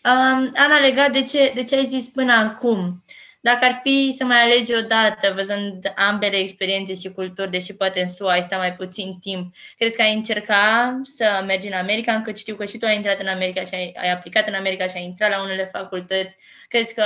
Um, 0.04 0.50
Ana, 0.54 0.80
legat 0.80 1.12
de 1.12 1.22
ce, 1.22 1.52
de 1.54 1.62
ce 1.62 1.76
ai 1.76 1.84
zis 1.84 2.08
până 2.08 2.32
acum, 2.32 3.04
dacă 3.40 3.64
ar 3.64 3.80
fi 3.82 4.12
să 4.16 4.24
mai 4.24 4.42
alegi 4.42 4.74
o 4.74 4.80
dată, 4.80 5.32
văzând 5.36 5.92
ambele 5.96 6.36
experiențe 6.36 6.94
și 6.94 7.12
culturi, 7.12 7.50
deși 7.50 7.74
poate 7.74 8.00
în 8.00 8.08
SUA 8.08 8.32
ai 8.32 8.42
stat 8.42 8.58
mai 8.58 8.74
puțin 8.74 9.18
timp, 9.20 9.54
crezi 9.76 9.96
că 9.96 10.02
ai 10.02 10.14
încerca 10.14 11.00
să 11.02 11.42
mergi 11.46 11.66
în 11.66 11.72
America, 11.72 12.14
încă 12.14 12.32
știu 12.32 12.56
că 12.56 12.64
și 12.64 12.78
tu 12.78 12.86
ai 12.86 12.96
intrat 12.96 13.20
în 13.20 13.26
America 13.26 13.64
și 13.64 13.74
ai, 13.74 13.94
ai 13.96 14.10
aplicat 14.12 14.48
în 14.48 14.54
America 14.54 14.86
și 14.86 14.96
ai 14.96 15.04
intrat 15.04 15.30
la 15.30 15.42
unele 15.42 15.64
facultăți. 15.72 16.36
Crezi 16.68 16.94
că 16.94 17.02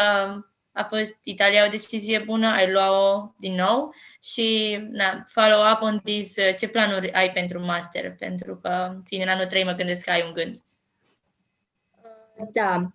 a 0.73 0.83
fost 0.83 1.17
Italia 1.25 1.65
o 1.67 1.69
decizie 1.69 2.19
bună, 2.19 2.47
ai 2.49 2.71
luat-o 2.71 3.35
din 3.39 3.55
nou 3.55 3.95
și 4.23 4.79
na, 4.91 5.23
follow 5.27 5.73
up 5.73 5.83
on 5.83 6.01
this, 6.05 6.35
ce 6.59 6.69
planuri 6.69 7.13
ai 7.13 7.33
pentru 7.33 7.65
master? 7.65 8.15
Pentru 8.19 8.57
că 8.57 8.89
fiind 9.05 9.25
în 9.25 9.31
anul 9.31 9.47
3 9.47 9.65
mă 9.65 9.73
gândesc 9.73 10.05
că 10.05 10.11
ai 10.11 10.23
un 10.27 10.33
gând. 10.33 10.55
Da, 12.53 12.89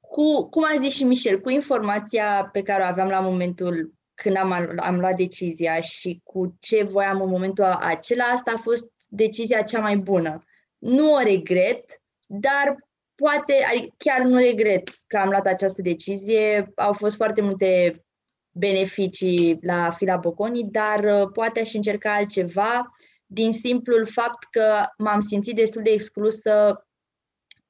cu, 0.00 0.48
cum 0.48 0.64
a 0.64 0.78
zis 0.80 0.94
și 0.94 1.04
Michel, 1.04 1.40
cu 1.40 1.50
informația 1.50 2.48
pe 2.52 2.62
care 2.62 2.82
o 2.82 2.86
aveam 2.86 3.08
la 3.08 3.20
momentul 3.20 3.94
când 4.14 4.36
am, 4.36 4.52
am 4.76 5.00
luat 5.00 5.16
decizia 5.16 5.80
și 5.80 6.20
cu 6.24 6.56
ce 6.60 6.82
voiam 6.82 7.20
în 7.20 7.28
momentul 7.28 7.64
acela, 7.64 8.24
asta 8.24 8.52
a 8.54 8.60
fost 8.60 8.90
decizia 9.08 9.62
cea 9.62 9.80
mai 9.80 9.96
bună. 9.96 10.38
Nu 10.78 11.12
o 11.12 11.18
regret, 11.18 12.02
dar 12.26 12.76
poate, 13.14 13.54
adică 13.70 13.94
chiar 13.96 14.20
nu 14.20 14.36
regret 14.36 14.90
că 15.06 15.16
am 15.16 15.28
luat 15.28 15.46
această 15.46 15.82
decizie. 15.82 16.72
Au 16.74 16.92
fost 16.92 17.16
foarte 17.16 17.40
multe 17.40 18.02
beneficii 18.50 19.58
la 19.60 19.90
fila 19.90 20.16
Bocconi, 20.16 20.68
dar 20.70 21.04
uh, 21.04 21.30
poate 21.32 21.60
aș 21.60 21.74
încerca 21.74 22.14
altceva 22.14 22.96
din 23.26 23.52
simplul 23.52 24.06
fapt 24.06 24.44
că 24.50 24.82
m-am 24.98 25.20
simțit 25.20 25.54
destul 25.54 25.82
de 25.82 25.90
exclusă 25.90 26.83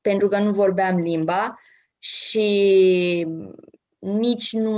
pentru 0.05 0.29
că 0.29 0.39
nu 0.39 0.51
vorbeam 0.51 0.97
limba 0.97 1.61
și 1.99 3.27
nici 3.99 4.53
nu 4.53 4.73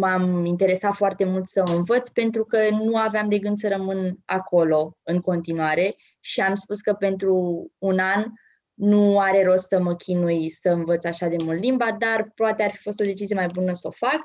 m-am 0.00 0.44
interesat 0.44 0.94
foarte 0.94 1.24
mult 1.24 1.46
să 1.46 1.62
o 1.66 1.72
învăț 1.76 2.08
pentru 2.08 2.44
că 2.44 2.58
nu 2.70 2.96
aveam 2.96 3.28
de 3.28 3.38
gând 3.38 3.58
să 3.58 3.68
rămân 3.68 4.16
acolo 4.24 4.96
în 5.02 5.20
continuare 5.20 5.96
și 6.20 6.40
am 6.40 6.54
spus 6.54 6.80
că 6.80 6.92
pentru 6.92 7.66
un 7.78 7.98
an 7.98 8.24
nu 8.74 9.18
are 9.18 9.44
rost 9.44 9.66
să 9.66 9.80
mă 9.80 9.94
chinui 9.94 10.50
să 10.50 10.68
învăț 10.68 11.04
așa 11.04 11.26
de 11.26 11.36
mult 11.44 11.60
limba, 11.60 11.96
dar 11.98 12.32
poate 12.34 12.62
ar 12.62 12.70
fi 12.70 12.82
fost 12.82 13.00
o 13.00 13.04
decizie 13.04 13.36
mai 13.36 13.46
bună 13.54 13.72
să 13.72 13.86
o 13.86 13.90
fac. 13.90 14.20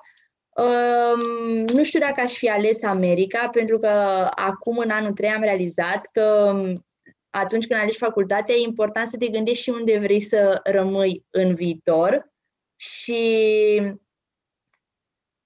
Um, 0.56 1.66
nu 1.74 1.84
știu 1.84 2.00
dacă 2.00 2.22
aș 2.22 2.34
fi 2.34 2.50
ales 2.50 2.84
America, 2.84 3.50
pentru 3.52 3.78
că 3.78 3.90
acum, 4.36 4.78
în 4.78 4.90
anul 4.90 5.12
3, 5.12 5.30
am 5.30 5.42
realizat 5.42 6.10
că 6.12 6.56
atunci 7.36 7.68
când 7.68 7.80
alegi 7.80 7.98
facultatea, 7.98 8.56
e 8.56 8.62
important 8.62 9.08
să 9.08 9.18
te 9.18 9.28
gândești 9.28 9.64
și 9.64 9.70
unde 9.70 9.98
vrei 9.98 10.22
să 10.22 10.60
rămâi 10.64 11.26
în 11.30 11.56
viitor. 11.56 12.30
Și 12.76 13.76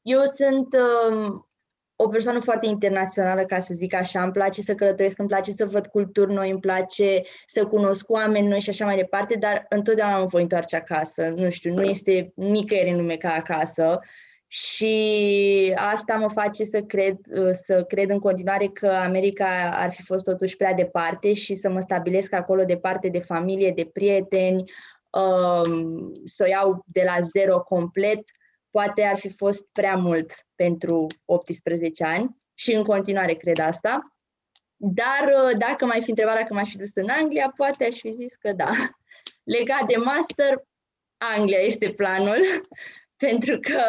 eu 0.01 0.21
sunt 0.25 0.77
um, 1.09 1.49
o 1.95 2.07
persoană 2.07 2.39
foarte 2.39 2.65
internațională, 2.65 3.45
ca 3.45 3.59
să 3.59 3.73
zic 3.73 3.93
așa, 3.93 4.23
îmi 4.23 4.31
place 4.31 4.61
să 4.61 4.75
călătoresc, 4.75 5.19
îmi 5.19 5.27
place 5.27 5.51
să 5.51 5.65
văd 5.65 5.87
culturi 5.87 6.33
noi, 6.33 6.49
îmi 6.49 6.59
place 6.59 7.21
să 7.45 7.65
cunosc 7.65 8.09
oameni 8.09 8.47
noi 8.47 8.59
și 8.59 8.69
așa 8.69 8.85
mai 8.85 8.95
departe, 8.95 9.35
dar 9.35 9.65
întotdeauna 9.69 10.17
mă 10.17 10.25
voi 10.25 10.41
întoarce 10.41 10.75
acasă. 10.75 11.33
Nu 11.35 11.49
știu, 11.49 11.73
nu 11.73 11.83
este 11.83 12.31
nicăieri 12.35 12.89
în 12.89 12.95
lume 12.95 13.15
ca 13.15 13.29
acasă. 13.29 13.99
Și 14.51 15.73
asta 15.75 16.15
mă 16.15 16.29
face 16.29 16.63
să 16.63 16.81
cred, 16.81 17.17
să 17.51 17.83
cred 17.83 18.09
în 18.09 18.19
continuare 18.19 18.67
că 18.67 18.87
America 18.87 19.69
ar 19.73 19.91
fi 19.91 20.03
fost 20.03 20.23
totuși 20.23 20.55
prea 20.55 20.73
departe 20.73 21.33
și 21.33 21.55
să 21.55 21.69
mă 21.69 21.79
stabilesc 21.79 22.33
acolo 22.33 22.63
departe 22.63 23.09
de 23.09 23.19
familie, 23.19 23.71
de 23.71 23.89
prieteni, 23.93 24.71
um, 25.09 26.11
să 26.25 26.43
o 26.43 26.49
iau 26.49 26.83
de 26.85 27.03
la 27.05 27.21
zero 27.21 27.59
complet 27.61 28.21
poate 28.71 29.03
ar 29.03 29.17
fi 29.17 29.29
fost 29.29 29.67
prea 29.71 29.95
mult 29.95 30.31
pentru 30.55 31.07
18 31.25 32.03
ani 32.03 32.37
și 32.53 32.73
în 32.73 32.83
continuare 32.83 33.33
cred 33.33 33.59
asta. 33.59 34.15
Dar 34.75 35.27
uh, 35.27 35.57
dacă 35.57 35.85
mai 35.85 36.01
fi 36.01 36.09
întrebat 36.09 36.35
dacă 36.35 36.53
m-aș 36.53 36.69
fi 36.69 36.77
dus 36.77 36.95
în 36.95 37.09
Anglia, 37.09 37.53
poate 37.55 37.85
aș 37.85 37.95
fi 37.95 38.11
zis 38.13 38.35
că 38.35 38.51
da. 38.51 38.69
Legat 39.43 39.87
de 39.87 39.95
master, 39.95 40.63
Anglia 41.17 41.59
este 41.59 41.93
planul, 41.93 42.41
pentru 43.25 43.59
că 43.59 43.81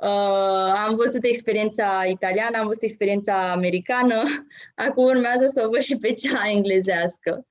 uh, 0.00 0.72
am 0.86 0.94
văzut 0.96 1.24
experiența 1.24 2.04
italiană, 2.08 2.58
am 2.58 2.66
văzut 2.66 2.82
experiența 2.82 3.52
americană, 3.52 4.22
acum 4.86 5.04
urmează 5.04 5.46
să 5.46 5.62
o 5.66 5.70
văd 5.70 5.80
și 5.80 5.96
pe 5.96 6.12
cea 6.12 6.48
englezească. 6.48 7.46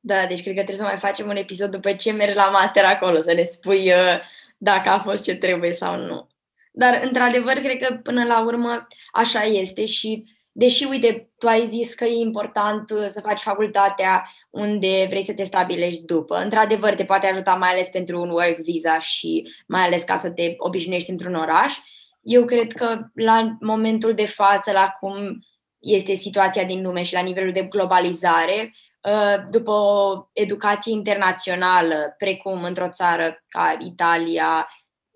Da, 0.00 0.26
deci 0.26 0.42
cred 0.42 0.54
că 0.54 0.62
trebuie 0.62 0.76
să 0.76 0.82
mai 0.82 0.96
facem 0.96 1.28
un 1.28 1.36
episod 1.36 1.70
după 1.70 1.92
ce 1.92 2.12
mergi 2.12 2.34
la 2.34 2.48
master 2.48 2.84
acolo, 2.84 3.22
să 3.22 3.32
ne 3.32 3.44
spui 3.44 3.92
uh, 3.92 4.20
dacă 4.58 4.88
a 4.88 4.98
fost 4.98 5.24
ce 5.24 5.34
trebuie 5.34 5.72
sau 5.72 5.96
nu. 5.96 6.28
Dar, 6.72 7.00
într-adevăr, 7.04 7.54
cred 7.54 7.78
că 7.78 7.94
până 8.02 8.24
la 8.24 8.44
urmă 8.44 8.86
așa 9.12 9.42
este 9.42 9.84
și 9.84 10.33
deși, 10.56 10.84
uite, 10.84 11.30
tu 11.38 11.46
ai 11.46 11.68
zis 11.70 11.94
că 11.94 12.04
e 12.04 12.20
important 12.20 12.90
uh, 12.90 13.06
să 13.08 13.20
faci 13.20 13.40
facultatea 13.40 14.30
unde 14.50 15.06
vrei 15.08 15.22
să 15.22 15.32
te 15.32 15.42
stabilești 15.42 16.04
după, 16.04 16.36
într-adevăr 16.36 16.94
te 16.94 17.04
poate 17.04 17.26
ajuta 17.26 17.54
mai 17.54 17.70
ales 17.70 17.88
pentru 17.88 18.20
un 18.20 18.30
work 18.30 18.58
visa 18.58 18.98
și 18.98 19.48
mai 19.66 19.82
ales 19.82 20.02
ca 20.02 20.16
să 20.16 20.30
te 20.30 20.54
obișnuiești 20.56 21.10
într-un 21.10 21.34
oraș. 21.34 21.76
Eu 22.20 22.44
cred 22.44 22.72
că 22.72 23.00
la 23.14 23.56
momentul 23.60 24.14
de 24.14 24.26
față, 24.26 24.72
la 24.72 24.88
cum 25.00 25.44
este 25.78 26.14
situația 26.14 26.64
din 26.64 26.82
lume 26.82 27.02
și 27.02 27.14
la 27.14 27.20
nivelul 27.20 27.52
de 27.52 27.62
globalizare, 27.62 28.72
Uh, 29.10 29.40
după 29.50 29.70
o 29.70 30.28
educație 30.32 30.92
internațională, 30.92 32.14
precum 32.18 32.62
într-o 32.62 32.90
țară 32.90 33.44
ca 33.48 33.76
Italia, 33.78 34.68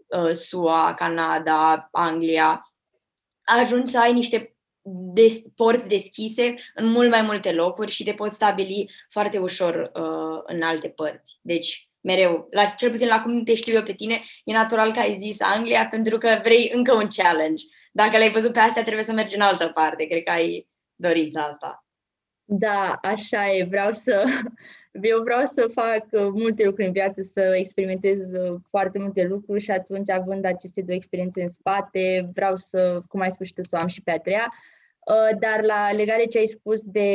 uh, 0.07 0.33
SUA, 0.33 0.95
Canada, 0.95 1.89
Anglia, 1.93 2.73
ajungi 3.45 3.91
să 3.91 4.01
ai 4.01 4.13
niște 4.13 4.58
des- 5.13 5.43
porți 5.55 5.87
deschise 5.87 6.55
în 6.75 6.87
mult 6.87 7.11
mai 7.11 7.23
multe 7.23 7.53
locuri 7.53 7.91
și 7.91 8.05
te 8.05 8.13
poți 8.13 8.35
stabili 8.35 8.91
foarte 9.11 9.39
ușor 9.39 9.91
uh, 9.95 10.43
în 10.45 10.63
alte 10.63 10.89
părți. 10.89 11.39
Deci, 11.43 11.89
mereu, 12.01 12.47
la, 12.51 12.65
cel 12.65 12.91
puțin 12.91 13.07
la 13.07 13.23
cum 13.23 13.45
te 13.45 13.55
știu 13.55 13.75
eu 13.75 13.83
pe 13.83 13.93
tine, 13.93 14.23
e 14.45 14.53
natural 14.53 14.93
că 14.93 14.99
ai 14.99 15.19
zis 15.23 15.41
Anglia 15.41 15.87
pentru 15.87 16.19
că 16.19 16.41
vrei 16.43 16.71
încă 16.75 16.95
un 16.95 17.07
challenge. 17.17 17.65
Dacă 17.93 18.19
l-ai 18.19 18.31
văzut 18.31 18.53
pe 18.53 18.59
astea, 18.59 18.83
trebuie 18.83 19.05
să 19.05 19.13
mergi 19.13 19.35
în 19.35 19.41
altă 19.41 19.71
parte. 19.75 20.05
Cred 20.05 20.23
că 20.23 20.31
ai 20.31 20.69
dorința 20.95 21.43
asta. 21.43 21.87
Da, 22.45 22.99
așa 23.03 23.53
e. 23.53 23.65
Vreau 23.65 23.93
să, 23.93 24.25
eu 25.03 25.23
vreau 25.23 25.47
să 25.47 25.71
fac 25.73 26.07
uh, 26.11 26.29
multe 26.33 26.65
lucruri 26.65 26.87
în 26.87 26.93
viață, 26.93 27.23
să 27.23 27.41
experimentez 27.41 28.31
uh, 28.31 28.61
foarte 28.69 28.99
multe 28.99 29.23
lucruri 29.23 29.63
și 29.63 29.71
atunci, 29.71 30.11
având 30.11 30.45
aceste 30.45 30.83
două 30.83 30.97
experiențe 30.97 31.43
în 31.43 31.49
spate, 31.49 32.31
vreau 32.35 32.57
să, 32.57 33.03
cum 33.09 33.21
ai 33.21 33.31
spus 33.31 33.51
tu, 33.51 33.63
să 33.63 33.69
o 33.73 33.77
am 33.77 33.87
și 33.87 34.03
pe 34.03 34.11
a 34.11 34.19
treia. 34.19 34.53
Uh, 35.09 35.39
dar 35.39 35.65
la 35.65 35.93
legare 35.93 36.25
ce 36.25 36.39
ai 36.39 36.47
spus 36.47 36.83
de 36.83 37.11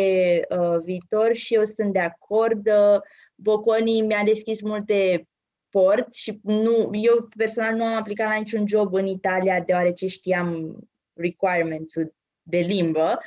uh, 0.50 0.78
viitor 0.84 1.34
și 1.34 1.54
eu 1.54 1.64
sunt 1.64 1.94
de 1.94 2.00
acord. 2.00 2.68
Uh, 2.68 3.00
Boconii 3.36 4.02
mi-a 4.02 4.24
deschis 4.26 4.62
multe 4.62 5.28
porți 5.70 6.22
și 6.22 6.40
nu, 6.44 6.90
eu 6.92 7.28
personal 7.38 7.76
nu 7.76 7.84
am 7.84 7.96
aplicat 7.96 8.30
la 8.30 8.38
niciun 8.38 8.68
job 8.68 8.94
în 8.94 9.08
Italia 9.08 9.60
deoarece 9.60 10.08
știam 10.08 10.78
requirements-ul 11.14 12.16
de 12.42 12.58
limbă, 12.58 13.20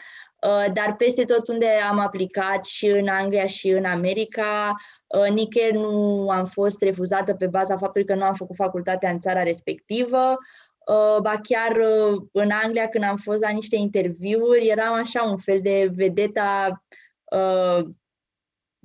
Uh, 0.47 0.73
dar 0.73 0.95
peste 0.97 1.25
tot 1.25 1.49
unde 1.49 1.67
am 1.67 1.99
aplicat 1.99 2.65
și 2.65 2.87
în 2.87 3.09
Anglia 3.09 3.47
și 3.47 3.69
în 3.69 3.85
America, 3.85 4.75
uh, 5.07 5.29
nicăieri 5.33 5.77
nu 5.77 6.29
am 6.31 6.45
fost 6.45 6.83
refuzată 6.83 7.35
pe 7.35 7.47
baza 7.47 7.77
faptului 7.77 8.07
că 8.07 8.15
nu 8.15 8.25
am 8.25 8.33
făcut 8.33 8.57
facultatea 8.57 9.11
în 9.11 9.21
țara 9.21 9.43
respectivă. 9.43 10.19
Uh, 10.19 10.37
ba 11.23 11.41
chiar 11.43 11.77
în 12.33 12.51
Anglia, 12.51 12.89
când 12.89 13.05
am 13.05 13.17
fost 13.17 13.41
la 13.41 13.49
niște 13.49 13.77
interviuri, 13.77 14.67
eram 14.67 14.93
așa 14.93 15.23
un 15.23 15.39
fel 15.39 15.59
de 15.61 15.91
vedeta 15.95 16.83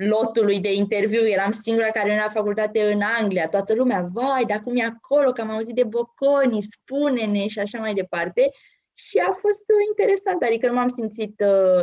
lotului 0.07 0.59
de 0.59 0.73
interviu, 0.73 1.27
eram 1.27 1.51
singura 1.51 1.85
care 1.85 2.07
nu 2.07 2.13
era 2.13 2.29
facultate 2.29 2.91
în 2.91 3.01
Anglia, 3.19 3.47
toată 3.47 3.73
lumea, 3.73 4.09
vai, 4.11 4.45
dar 4.45 4.59
cum 4.59 4.75
e 4.75 4.83
acolo, 4.83 5.31
că 5.31 5.41
am 5.41 5.49
auzit 5.49 5.75
de 5.75 5.83
Bocconi, 5.83 6.61
spune-ne 6.61 7.47
și 7.47 7.59
așa 7.59 7.79
mai 7.79 7.93
departe. 7.93 8.49
Și 8.93 9.17
a 9.17 9.31
fost 9.31 9.63
uh, 9.69 9.85
interesant, 9.89 10.43
adică 10.43 10.67
nu 10.67 10.73
m-am 10.73 10.87
simțit 10.87 11.43
uh, 11.45 11.81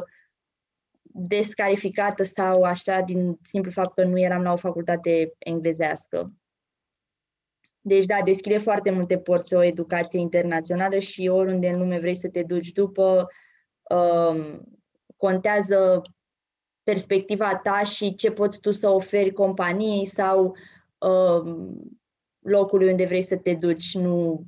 descalificată 1.02 2.22
sau 2.22 2.62
așa 2.62 3.00
din 3.00 3.38
simplu 3.42 3.70
fapt 3.70 3.94
că 3.94 4.04
nu 4.04 4.20
eram 4.20 4.42
la 4.42 4.52
o 4.52 4.56
facultate 4.56 5.32
englezească. 5.38 6.32
Deci, 7.88 8.04
da, 8.04 8.16
deschide 8.24 8.58
foarte 8.58 8.90
multe 8.90 9.18
porți 9.18 9.54
o 9.54 9.62
educație 9.62 10.20
internațională 10.20 10.98
și 10.98 11.28
oriunde 11.28 11.68
în 11.68 11.78
lume 11.78 11.98
vrei 11.98 12.16
să 12.16 12.28
te 12.28 12.42
duci 12.42 12.72
după, 12.72 13.26
um, 13.90 14.62
contează 15.16 16.02
perspectiva 16.82 17.56
ta 17.56 17.82
și 17.82 18.14
ce 18.14 18.30
poți 18.30 18.60
tu 18.60 18.70
să 18.70 18.88
oferi 18.88 19.32
companiei 19.32 20.06
sau 20.06 20.56
um, 20.98 21.80
locului 22.38 22.90
unde 22.90 23.04
vrei 23.04 23.22
să 23.22 23.36
te 23.36 23.54
duci, 23.54 23.94
nu 23.94 24.46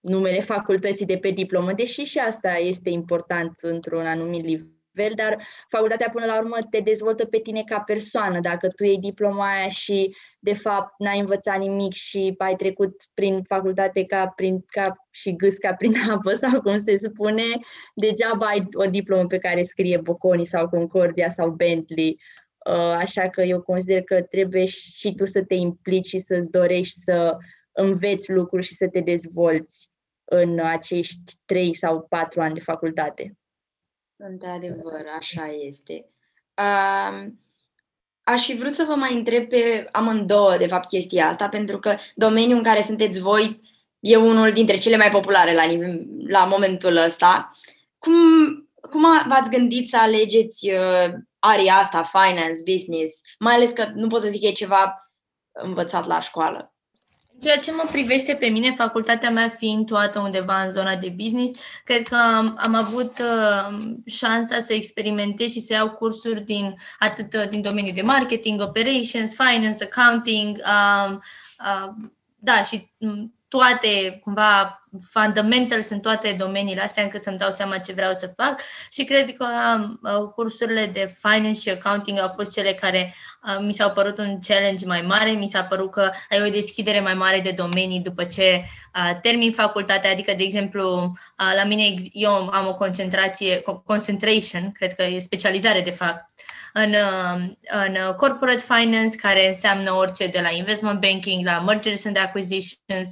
numele 0.00 0.40
facultății 0.40 1.06
de 1.06 1.18
pe 1.18 1.30
diplomă, 1.30 1.72
deși 1.72 2.02
și 2.02 2.18
asta 2.18 2.52
este 2.52 2.90
important 2.90 3.58
într-un 3.60 4.06
anumit 4.06 4.42
nivel, 4.42 4.75
dar 5.14 5.46
facultatea 5.68 6.10
până 6.10 6.26
la 6.26 6.38
urmă 6.38 6.56
te 6.70 6.80
dezvoltă 6.80 7.24
pe 7.24 7.38
tine 7.38 7.62
ca 7.66 7.80
persoană. 7.80 8.40
Dacă 8.40 8.68
tu 8.68 8.84
iei 8.84 8.98
diploma 8.98 9.50
aia 9.50 9.68
și 9.68 10.16
de 10.38 10.54
fapt 10.54 10.94
n-ai 10.98 11.18
învățat 11.18 11.58
nimic 11.58 11.92
și 11.92 12.34
ai 12.38 12.56
trecut 12.56 13.02
prin 13.14 13.42
facultate 13.42 14.04
ca 14.04 14.32
prin 14.36 14.64
cap 14.66 14.96
și 15.10 15.36
gâsca 15.36 15.74
prin 15.74 15.94
apă 16.10 16.32
sau 16.32 16.60
cum 16.60 16.78
se 16.78 16.96
spune, 16.96 17.42
degeaba 17.94 18.46
ai 18.46 18.68
o 18.72 18.84
diplomă 18.84 19.26
pe 19.26 19.38
care 19.38 19.62
scrie 19.62 19.96
Bocconi 19.96 20.46
sau 20.46 20.68
Concordia 20.68 21.28
sau 21.28 21.50
Bentley. 21.50 22.20
Uh, 22.70 22.74
așa 22.74 23.28
că 23.28 23.42
eu 23.42 23.62
consider 23.62 24.02
că 24.02 24.22
trebuie 24.22 24.64
și 24.64 25.14
tu 25.14 25.26
să 25.26 25.44
te 25.44 25.54
implici 25.54 26.06
și 26.06 26.18
să-ți 26.18 26.50
dorești 26.50 27.00
să 27.00 27.36
înveți 27.72 28.32
lucruri 28.32 28.66
și 28.66 28.74
să 28.74 28.88
te 28.88 29.00
dezvolți 29.00 29.90
în 30.24 30.58
acești 30.58 31.32
trei 31.44 31.74
sau 31.74 32.06
patru 32.08 32.40
ani 32.40 32.54
de 32.54 32.60
facultate. 32.60 33.36
Într-adevăr, 34.16 35.04
așa 35.18 35.46
este. 35.46 36.08
Uh, 36.54 37.26
aș 38.22 38.44
fi 38.44 38.56
vrut 38.56 38.74
să 38.74 38.84
vă 38.84 38.94
mai 38.94 39.14
întreb 39.14 39.48
pe 39.48 39.88
amândouă, 39.92 40.56
de 40.56 40.66
fapt, 40.66 40.88
chestia 40.88 41.28
asta, 41.28 41.48
pentru 41.48 41.78
că 41.78 41.96
domeniul 42.14 42.56
în 42.56 42.62
care 42.62 42.82
sunteți 42.82 43.20
voi 43.20 43.60
e 44.00 44.16
unul 44.16 44.52
dintre 44.52 44.76
cele 44.76 44.96
mai 44.96 45.10
populare 45.10 45.54
la, 45.54 45.64
nivel, 45.64 46.06
la 46.26 46.44
momentul 46.44 46.96
ăsta. 46.96 47.50
Cum, 47.98 48.14
cum 48.90 49.02
v-ați 49.28 49.50
gândit 49.50 49.88
să 49.88 49.96
alegeți 49.96 50.70
uh, 50.70 51.12
aria 51.38 51.74
asta, 51.74 52.02
finance, 52.02 52.62
business, 52.72 53.20
mai 53.38 53.54
ales 53.54 53.70
că 53.70 53.90
nu 53.94 54.06
pot 54.06 54.20
să 54.20 54.28
zic 54.28 54.40
că 54.40 54.46
e 54.46 54.52
ceva 54.52 55.10
învățat 55.52 56.06
la 56.06 56.20
școală? 56.20 56.75
Ceea 57.40 57.58
ce 57.58 57.72
mă 57.72 57.84
privește 57.92 58.34
pe 58.34 58.46
mine, 58.46 58.72
facultatea 58.72 59.30
mea 59.30 59.48
fiind 59.48 59.86
toată 59.86 60.18
undeva 60.18 60.62
în 60.62 60.70
zona 60.70 60.96
de 60.96 61.14
business, 61.16 61.60
cred 61.84 62.08
că 62.08 62.14
am, 62.14 62.58
am 62.60 62.74
avut 62.74 63.18
uh, 63.18 63.78
șansa 64.06 64.60
să 64.60 64.72
experimentez 64.72 65.50
și 65.50 65.60
să 65.60 65.72
iau 65.72 65.90
cursuri 65.90 66.40
din 66.40 66.74
atât 66.98 67.34
uh, 67.34 67.48
din 67.48 67.62
domeniul 67.62 67.94
de 67.94 68.02
marketing, 68.02 68.60
operations, 68.60 69.34
finance, 69.34 69.88
accounting, 69.90 70.56
uh, 70.56 71.16
uh, 71.58 71.92
da, 72.38 72.62
și 72.62 72.92
um, 72.96 73.35
toate, 73.48 74.18
cumva, 74.22 74.80
fundamentals 75.10 75.90
în 75.90 76.00
toate 76.00 76.36
domeniile 76.38 76.80
astea, 76.80 77.02
încât 77.02 77.20
să-mi 77.20 77.38
dau 77.38 77.50
seama 77.50 77.78
ce 77.78 77.92
vreau 77.92 78.12
să 78.12 78.32
fac 78.36 78.60
și 78.90 79.04
cred 79.04 79.36
că 79.36 79.46
uh, 80.02 80.28
cursurile 80.34 80.86
de 80.86 81.14
finance 81.22 81.60
și 81.60 81.70
accounting 81.70 82.18
au 82.18 82.28
fost 82.28 82.50
cele 82.50 82.72
care 82.72 83.14
uh, 83.42 83.64
mi 83.66 83.72
s-au 83.72 83.90
părut 83.90 84.18
un 84.18 84.38
challenge 84.46 84.86
mai 84.86 85.00
mare, 85.00 85.30
mi 85.30 85.48
s-a 85.48 85.64
părut 85.64 85.90
că 85.90 86.10
ai 86.30 86.42
o 86.46 86.50
deschidere 86.50 87.00
mai 87.00 87.14
mare 87.14 87.40
de 87.40 87.50
domenii 87.50 88.00
după 88.00 88.24
ce 88.24 88.64
uh, 88.94 89.20
termin 89.20 89.52
facultatea, 89.52 90.10
adică, 90.10 90.32
de 90.36 90.42
exemplu, 90.42 91.02
uh, 91.02 91.52
la 91.56 91.64
mine 91.64 91.94
eu 92.12 92.30
am 92.30 92.66
o 92.66 92.74
concentrație, 92.74 93.62
concentration, 93.84 94.72
cred 94.72 94.94
că 94.94 95.02
e 95.02 95.18
specializare 95.18 95.80
de 95.80 95.90
fapt, 95.90 96.24
în, 96.78 96.94
uh, 96.94 97.48
în 97.68 98.14
corporate 98.16 98.64
finance, 98.68 99.16
care 99.16 99.48
înseamnă 99.48 99.92
orice 99.92 100.26
de 100.26 100.40
la 100.42 100.50
investment 100.50 101.00
banking 101.00 101.44
la 101.44 101.60
mergers 101.60 102.04
and 102.04 102.16
acquisitions, 102.16 103.08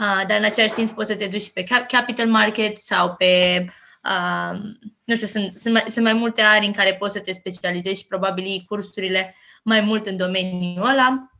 uh, 0.00 0.22
dar 0.26 0.38
în 0.38 0.44
același 0.44 0.74
timp 0.74 0.90
poți 0.90 1.10
să 1.10 1.16
te 1.16 1.26
duci 1.26 1.50
pe 1.50 1.64
capital 1.88 2.26
market 2.26 2.78
sau 2.78 3.14
pe, 3.14 3.64
uh, 4.04 4.58
nu 5.04 5.14
știu, 5.14 5.26
sunt, 5.26 5.56
sunt, 5.56 5.74
mai, 5.74 5.84
sunt 5.88 6.04
mai 6.04 6.12
multe 6.12 6.40
ari 6.40 6.66
în 6.66 6.72
care 6.72 6.94
poți 6.94 7.12
să 7.12 7.20
te 7.20 7.32
specializezi 7.32 8.00
și 8.00 8.06
probabil 8.06 8.64
cursurile 8.68 9.34
mai 9.62 9.80
mult 9.80 10.06
în 10.06 10.16
domeniul 10.16 10.88
ăla. 10.88 11.30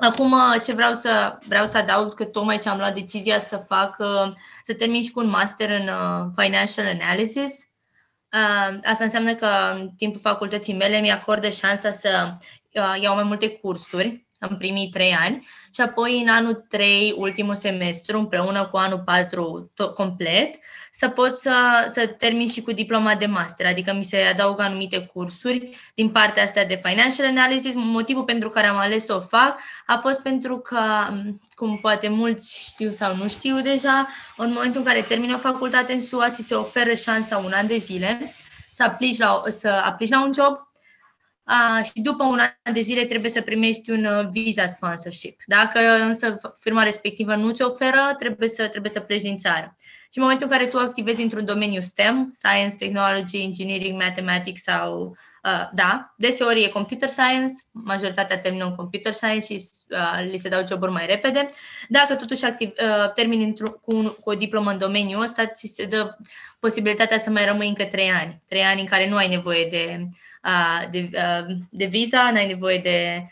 Acum, 0.00 0.34
ce 0.64 0.72
vreau 0.72 0.94
să, 0.94 1.38
vreau 1.46 1.66
să 1.66 1.78
adaug, 1.78 2.14
că 2.14 2.24
tocmai 2.24 2.58
ce 2.58 2.68
am 2.68 2.78
luat 2.78 2.94
decizia 2.94 3.38
să 3.38 3.56
fac, 3.56 3.96
să 4.62 4.74
termin 4.74 5.02
și 5.02 5.10
cu 5.10 5.20
un 5.20 5.28
master 5.28 5.70
în 5.70 5.90
Financial 6.36 6.86
Analysis, 7.00 7.69
Asta 8.84 9.04
înseamnă 9.04 9.34
că 9.34 9.48
în 9.74 9.90
timpul 9.96 10.20
facultății 10.20 10.74
mele 10.76 11.00
mi-acordă 11.00 11.48
șansa 11.48 11.90
să 11.90 12.34
uh, 12.72 13.02
iau 13.02 13.14
mai 13.14 13.24
multe 13.24 13.50
cursuri 13.50 14.28
în 14.48 14.56
primii 14.56 14.88
trei 14.88 15.16
ani 15.20 15.46
și 15.74 15.80
apoi 15.80 16.20
în 16.20 16.28
anul 16.28 16.64
3, 16.68 17.14
ultimul 17.16 17.54
semestru, 17.54 18.18
împreună 18.18 18.66
cu 18.66 18.76
anul 18.76 19.02
4 19.04 19.70
tot, 19.74 19.94
complet, 19.94 20.54
să 20.90 21.08
pot 21.08 21.36
să, 21.36 21.54
să 21.92 22.06
termin 22.06 22.48
și 22.48 22.60
cu 22.60 22.72
diploma 22.72 23.14
de 23.14 23.26
master, 23.26 23.66
adică 23.66 23.94
mi 23.94 24.04
se 24.04 24.16
adaugă 24.16 24.62
anumite 24.62 25.00
cursuri 25.00 25.76
din 25.94 26.08
partea 26.08 26.42
asta 26.42 26.64
de 26.64 26.80
financial 26.82 27.26
analysis. 27.26 27.74
Motivul 27.74 28.24
pentru 28.24 28.48
care 28.48 28.66
am 28.66 28.76
ales 28.76 29.04
să 29.04 29.14
o 29.14 29.20
fac 29.20 29.60
a 29.86 29.96
fost 29.96 30.22
pentru 30.22 30.58
că, 30.58 30.80
cum 31.54 31.78
poate 31.80 32.08
mulți 32.08 32.64
știu 32.68 32.90
sau 32.90 33.16
nu 33.16 33.28
știu 33.28 33.60
deja, 33.60 34.08
în 34.36 34.52
momentul 34.52 34.80
în 34.80 34.86
care 34.86 35.00
termin 35.00 35.32
o 35.32 35.38
facultate 35.38 35.92
în 35.92 36.00
SUA, 36.00 36.30
ți 36.30 36.42
se 36.42 36.54
oferă 36.54 36.94
șansa 36.94 37.36
un 37.36 37.52
an 37.54 37.66
de 37.66 37.76
zile 37.76 38.34
să 38.72 38.82
aplici 38.82 39.18
la, 39.18 39.42
să 39.48 39.68
aplici 39.68 40.10
la 40.10 40.24
un 40.24 40.32
job 40.34 40.69
Uh, 41.50 41.84
și 41.84 41.92
după 41.94 42.24
un 42.24 42.38
an 42.38 42.72
de 42.72 42.80
zile 42.80 43.04
trebuie 43.04 43.30
să 43.30 43.40
primești 43.40 43.90
un 43.90 44.04
uh, 44.04 44.28
visa 44.30 44.66
sponsorship. 44.66 45.40
Dacă 45.46 45.78
însă 46.02 46.36
firma 46.60 46.82
respectivă 46.82 47.34
nu 47.34 47.50
ți 47.50 47.62
oferă, 47.62 48.14
trebuie 48.18 48.48
să, 48.48 48.68
trebuie 48.68 48.90
să 48.90 49.00
pleci 49.00 49.22
din 49.22 49.38
țară. 49.38 49.74
Și 50.12 50.18
în 50.18 50.22
momentul 50.22 50.46
în 50.50 50.56
care 50.56 50.68
tu 50.68 50.78
activezi 50.78 51.22
într-un 51.22 51.44
domeniu 51.44 51.80
STEM, 51.80 52.32
Science, 52.34 52.76
Technology, 52.76 53.42
Engineering, 53.42 54.02
Mathematics 54.02 54.62
sau 54.62 55.16
Uh, 55.44 55.68
da, 55.72 56.14
deseori 56.16 56.62
e 56.62 56.68
computer 56.68 57.08
science, 57.08 57.52
majoritatea 57.70 58.38
termină 58.38 58.64
în 58.64 58.74
computer 58.74 59.12
science 59.12 59.46
și 59.46 59.68
uh, 59.88 60.24
li 60.30 60.36
se 60.36 60.48
dau 60.48 60.66
joburi 60.66 60.92
mai 60.92 61.06
repede. 61.06 61.46
Dacă 61.88 62.14
totuși 62.14 62.44
activ, 62.44 62.68
uh, 62.68 63.12
termini 63.12 63.54
cu, 63.82 63.96
un, 63.96 64.06
cu 64.20 64.30
o 64.30 64.34
diplomă 64.34 64.70
în 64.70 64.78
domeniul 64.78 65.22
ăsta, 65.22 65.46
ți 65.46 65.72
se 65.74 65.84
dă 65.84 66.16
posibilitatea 66.58 67.18
să 67.18 67.30
mai 67.30 67.44
rămâi 67.44 67.68
încă 67.68 67.84
trei 67.84 68.10
ani. 68.10 68.42
Trei 68.48 68.62
ani 68.62 68.80
în 68.80 68.86
care 68.86 69.08
nu 69.08 69.16
ai 69.16 69.28
nevoie 69.28 69.66
de 69.70 70.06
de, 70.90 71.10
de 71.70 71.84
visa, 71.84 72.30
n-ai 72.32 72.46
nevoie 72.46 72.78
de, 72.78 73.26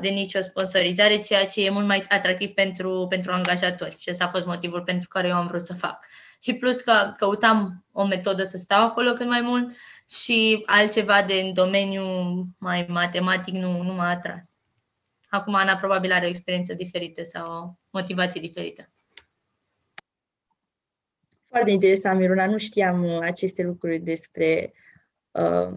de 0.00 0.08
nicio 0.08 0.40
sponsorizare, 0.40 1.20
ceea 1.20 1.46
ce 1.46 1.64
e 1.64 1.70
mult 1.70 1.86
mai 1.86 2.04
atractiv 2.08 2.50
pentru, 2.50 3.06
pentru 3.08 3.32
angajatori. 3.32 3.96
Și 3.98 4.10
ăsta 4.10 4.24
a 4.24 4.28
fost 4.28 4.46
motivul 4.46 4.82
pentru 4.82 5.08
care 5.08 5.28
eu 5.28 5.34
am 5.34 5.46
vrut 5.46 5.62
să 5.62 5.74
fac. 5.74 6.06
Și 6.42 6.54
plus 6.54 6.80
că 6.80 7.14
căutam 7.16 7.84
o 7.92 8.06
metodă 8.06 8.42
să 8.42 8.56
stau 8.56 8.86
acolo 8.86 9.12
cât 9.12 9.26
mai 9.26 9.40
mult 9.40 9.76
și 10.08 10.62
altceva 10.66 11.22
de 11.22 11.34
în 11.34 11.52
domeniul 11.52 12.46
mai 12.58 12.86
matematic 12.88 13.54
nu, 13.54 13.82
nu 13.82 13.92
m-a 13.92 14.08
atras. 14.08 14.50
Acum 15.28 15.54
Ana 15.54 15.76
probabil 15.76 16.12
are 16.12 16.26
o 16.26 16.28
experiență 16.28 16.74
diferită 16.74 17.22
sau 17.22 17.52
o 17.52 17.70
motivație 17.90 18.40
diferită. 18.40 18.90
Foarte 21.48 21.70
interesant, 21.70 22.18
Miruna. 22.18 22.46
Nu 22.46 22.58
știam 22.58 23.04
aceste 23.20 23.62
lucruri 23.62 23.98
despre 23.98 24.72
uh, 25.30 25.76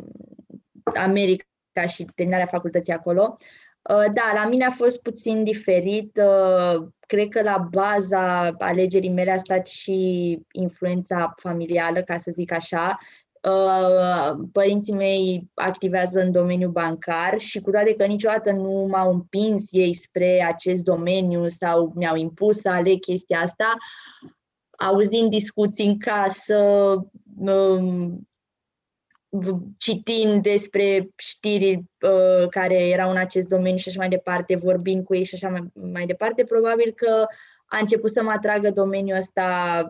America 0.95 1.85
și 1.87 2.05
terminarea 2.15 2.45
facultății 2.45 2.93
acolo. 2.93 3.37
Uh, 3.81 4.13
da, 4.13 4.31
la 4.33 4.47
mine 4.47 4.65
a 4.65 4.69
fost 4.69 5.01
puțin 5.01 5.43
diferit. 5.43 6.21
Uh, 6.23 6.87
cred 6.99 7.27
că 7.29 7.41
la 7.41 7.67
baza 7.71 8.49
alegerii 8.57 9.09
mele 9.09 9.31
a 9.31 9.37
stat 9.37 9.67
și 9.67 10.39
influența 10.51 11.33
familială, 11.35 12.01
ca 12.01 12.17
să 12.17 12.31
zic 12.31 12.51
așa. 12.51 12.97
Uh, 13.41 14.37
părinții 14.51 14.93
mei 14.93 15.49
activează 15.53 16.19
în 16.19 16.31
domeniul 16.31 16.71
bancar 16.71 17.39
și 17.39 17.61
cu 17.61 17.71
toate 17.71 17.93
că 17.95 18.05
niciodată 18.05 18.51
nu 18.51 18.87
m-au 18.89 19.11
împins 19.11 19.67
ei 19.71 19.93
spre 19.93 20.45
acest 20.53 20.83
domeniu 20.83 21.47
sau 21.47 21.91
mi-au 21.95 22.15
impus 22.15 22.59
să 22.59 22.69
aleg 22.69 22.99
chestia 22.99 23.39
asta, 23.39 23.77
auzind 24.77 25.29
discuții 25.29 25.87
în 25.87 25.97
casă, 25.97 26.57
um, 27.37 28.28
citind 29.77 30.43
despre 30.43 31.09
știri 31.15 31.83
uh, 32.01 32.47
care 32.49 32.87
erau 32.87 33.09
în 33.09 33.17
acest 33.17 33.47
domeniu 33.47 33.77
și 33.77 33.89
așa 33.89 33.99
mai 33.99 34.09
departe, 34.09 34.55
vorbind 34.55 35.03
cu 35.05 35.15
ei 35.15 35.23
și 35.23 35.35
așa 35.35 35.49
mai, 35.49 35.63
mai 35.91 36.05
departe, 36.05 36.43
probabil 36.43 36.93
că 36.95 37.25
a 37.65 37.77
început 37.77 38.11
să 38.11 38.23
mă 38.23 38.31
atragă 38.31 38.71
domeniul 38.71 39.17
ăsta 39.17 39.81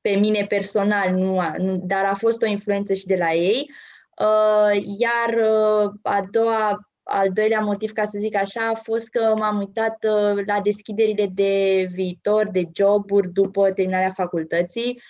pe 0.00 0.10
mine 0.10 0.46
personal, 0.48 1.14
nu, 1.14 1.40
nu, 1.58 1.80
dar 1.84 2.04
a 2.04 2.14
fost 2.14 2.42
o 2.42 2.46
influență 2.46 2.94
și 2.94 3.06
de 3.06 3.16
la 3.16 3.32
ei. 3.32 3.70
Uh, 4.20 4.82
iar 4.98 5.34
uh, 5.34 5.92
a 6.02 6.28
doua, 6.30 6.90
al 7.02 7.30
doilea 7.32 7.60
motiv, 7.60 7.92
ca 7.92 8.04
să 8.04 8.18
zic 8.18 8.36
așa, 8.36 8.68
a 8.68 8.74
fost 8.74 9.08
că 9.08 9.34
m-am 9.36 9.58
uitat 9.58 10.04
uh, 10.04 10.44
la 10.46 10.60
deschiderile 10.60 11.30
de 11.34 11.86
viitor, 11.92 12.48
de 12.50 12.62
joburi 12.74 13.32
după 13.32 13.72
terminarea 13.72 14.10
facultății. 14.10 15.02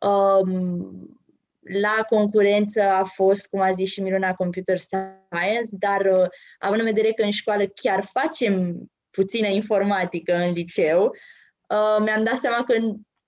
Um, 0.00 1.23
la 1.64 2.04
concurență 2.08 2.82
a 2.82 3.04
fost, 3.04 3.46
cum 3.46 3.60
a 3.60 3.72
zis 3.72 3.90
și 3.90 4.02
Miruna, 4.02 4.34
Computer 4.34 4.78
Science, 4.78 5.68
dar 5.70 6.00
uh, 6.00 6.28
având 6.58 6.80
în 6.80 6.86
vedere 6.86 7.12
că 7.12 7.22
în 7.22 7.30
școală 7.30 7.64
chiar 7.66 8.04
facem 8.04 8.76
puțină 9.10 9.46
informatică 9.46 10.34
în 10.34 10.52
liceu, 10.52 11.04
uh, 11.68 11.96
mi-am 12.04 12.24
dat 12.24 12.36
seama 12.36 12.64
că 12.64 12.74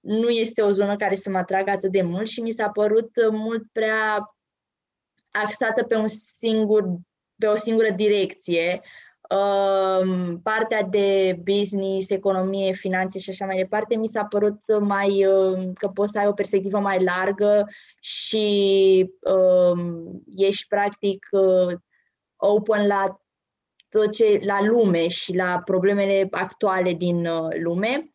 nu 0.01 0.29
este 0.29 0.63
o 0.63 0.71
zonă 0.71 0.97
care 0.97 1.15
să 1.15 1.31
mă 1.31 1.39
atragă 1.39 1.71
atât 1.71 1.91
de 1.91 2.03
mult 2.03 2.29
și 2.29 2.41
mi 2.41 2.51
s-a 2.51 2.69
părut 2.69 3.11
uh, 3.17 3.29
mult 3.31 3.63
prea 3.73 4.35
axată 5.31 5.85
pe, 5.85 5.97
un 5.97 6.09
singur, 6.39 6.85
pe 7.37 7.47
o 7.47 7.57
singură 7.57 7.91
direcție, 7.91 8.81
Um, 8.81 9.06
partea 10.43 10.83
de 10.83 11.39
business, 11.45 12.11
economie, 12.11 12.73
finanțe 12.73 13.19
și 13.19 13.31
așa 13.31 13.47
mai 13.47 13.57
departe, 13.57 13.97
mi 13.97 14.07
s-a 14.07 14.25
părut 14.25 14.81
mai 14.81 15.27
um, 15.27 15.73
că 15.73 15.89
poți 15.89 16.13
să 16.13 16.19
ai 16.19 16.27
o 16.27 16.33
perspectivă 16.33 16.79
mai 16.79 16.99
largă 17.05 17.67
și 18.01 19.15
um, 19.21 20.23
ești 20.37 20.67
practic 20.69 21.27
uh, 21.31 21.75
open 22.37 22.87
la 22.87 23.21
tot 23.89 24.13
ce, 24.13 24.41
la 24.45 24.63
lume 24.63 25.09
și 25.09 25.35
la 25.35 25.63
problemele 25.65 26.29
actuale 26.31 26.93
din 26.93 27.27
uh, 27.27 27.49
lume. 27.63 28.11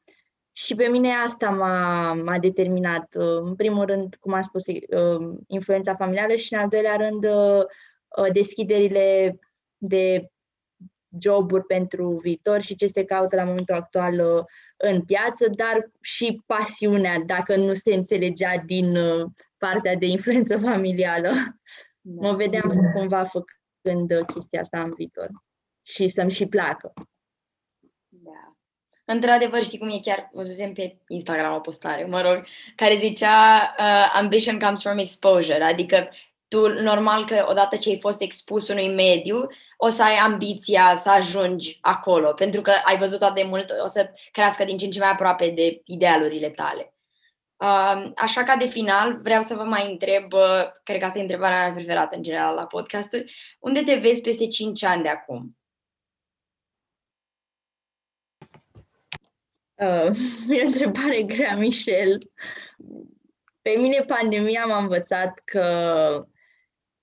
Și 0.54 0.76
pe 0.76 0.88
mine 0.88 1.13
asta 1.13 1.50
m-a, 1.50 2.13
m-a 2.13 2.39
determinat. 2.39 3.15
Uh, 3.15 3.41
în 3.41 3.56
primul 3.56 3.86
rând, 3.86 4.15
cum 4.19 4.34
am 4.34 4.41
spus, 4.41 4.65
uh, 4.67 5.34
influența 5.47 5.95
familială 5.95 6.36
și 6.36 6.54
în 6.54 6.60
al 6.60 6.67
doilea 6.67 6.95
rând 6.95 7.26
uh, 7.26 8.32
deschiderile 8.32 9.39
de 9.78 10.32
joburi 11.19 11.63
pentru 11.63 12.19
viitor 12.24 12.62
și 12.62 12.76
ce 12.76 12.88
se 12.88 13.06
caută 13.06 13.36
la 13.36 13.43
momentul 13.43 13.76
actual 13.76 14.19
uh, 14.19 14.43
în 14.78 15.02
piață, 15.02 15.50
dar 15.50 15.91
și 16.02 16.41
pasiunea, 16.45 17.19
dacă 17.26 17.56
nu 17.56 17.74
se 17.74 17.93
înțelegea 17.93 18.58
din 18.58 18.95
uh, 18.95 19.30
partea 19.58 19.95
de 19.95 20.06
influență 20.06 20.58
familială. 20.58 21.30
Da. 22.02 22.28
Mă 22.28 22.36
vedeam 22.36 22.91
cumva 22.93 23.24
făcând 23.24 24.12
uh, 24.12 24.26
chestia 24.34 24.60
asta 24.60 24.82
în 24.82 24.93
viitor 24.95 25.28
și 25.82 26.08
să-mi 26.08 26.32
și 26.32 26.47
placă. 26.47 26.93
Da. 28.08 28.56
Într-adevăr, 29.06 29.63
știi 29.63 29.78
cum 29.78 29.89
e 29.89 30.00
chiar, 30.02 30.30
văzusem 30.34 30.74
pe 30.74 30.97
Instagram 31.08 31.56
o 31.56 31.60
postare, 31.60 32.06
mă 32.06 32.21
rog, 32.21 32.45
care 32.76 32.97
zicea 33.00 33.76
uh, 33.80 34.12
ambition 34.13 34.60
comes 34.60 34.82
from 34.82 34.97
exposure, 34.97 35.63
adică 35.63 36.10
tu 36.51 36.67
normal 36.67 37.25
că 37.25 37.45
odată 37.49 37.75
ce 37.75 37.89
ai 37.89 37.99
fost 37.99 38.21
expus 38.21 38.67
unui 38.67 38.93
mediu, 38.93 39.47
o 39.77 39.89
să 39.89 40.03
ai 40.03 40.15
ambiția 40.15 40.95
să 40.95 41.09
ajungi 41.09 41.77
acolo, 41.81 42.33
pentru 42.33 42.61
că 42.61 42.71
ai 42.85 42.97
văzut 42.97 43.21
atât 43.21 43.35
de 43.35 43.43
mult, 43.43 43.73
o 43.83 43.87
să 43.87 44.09
crească 44.31 44.63
din 44.63 44.77
ce 44.77 44.85
în 44.85 44.91
ce 44.91 44.99
mai 44.99 45.09
aproape 45.09 45.49
de 45.49 45.81
idealurile 45.85 46.49
tale. 46.49 46.93
Uh, 47.55 48.11
așa 48.15 48.43
ca 48.43 48.55
de 48.55 48.65
final, 48.65 49.19
vreau 49.21 49.41
să 49.41 49.55
vă 49.55 49.63
mai 49.63 49.91
întreb, 49.91 50.33
uh, 50.33 50.71
cred 50.83 50.99
că 50.99 51.05
asta 51.05 51.17
e 51.17 51.21
întrebarea 51.21 51.65
mea 51.65 51.73
preferată 51.73 52.15
în 52.15 52.23
general 52.23 52.55
la 52.55 52.65
podcasturi, 52.65 53.33
unde 53.59 53.81
te 53.81 53.95
vezi 53.95 54.21
peste 54.21 54.47
5 54.47 54.83
ani 54.83 55.03
de 55.03 55.09
acum? 55.09 55.57
Uh, 59.75 60.17
e 60.57 60.61
o 60.61 60.65
întrebare 60.65 61.21
grea, 61.21 61.55
Michel. 61.55 62.17
Pe 63.61 63.75
mine 63.77 64.05
pandemia 64.07 64.65
m-a 64.65 64.77
învățat 64.77 65.41
că 65.45 66.25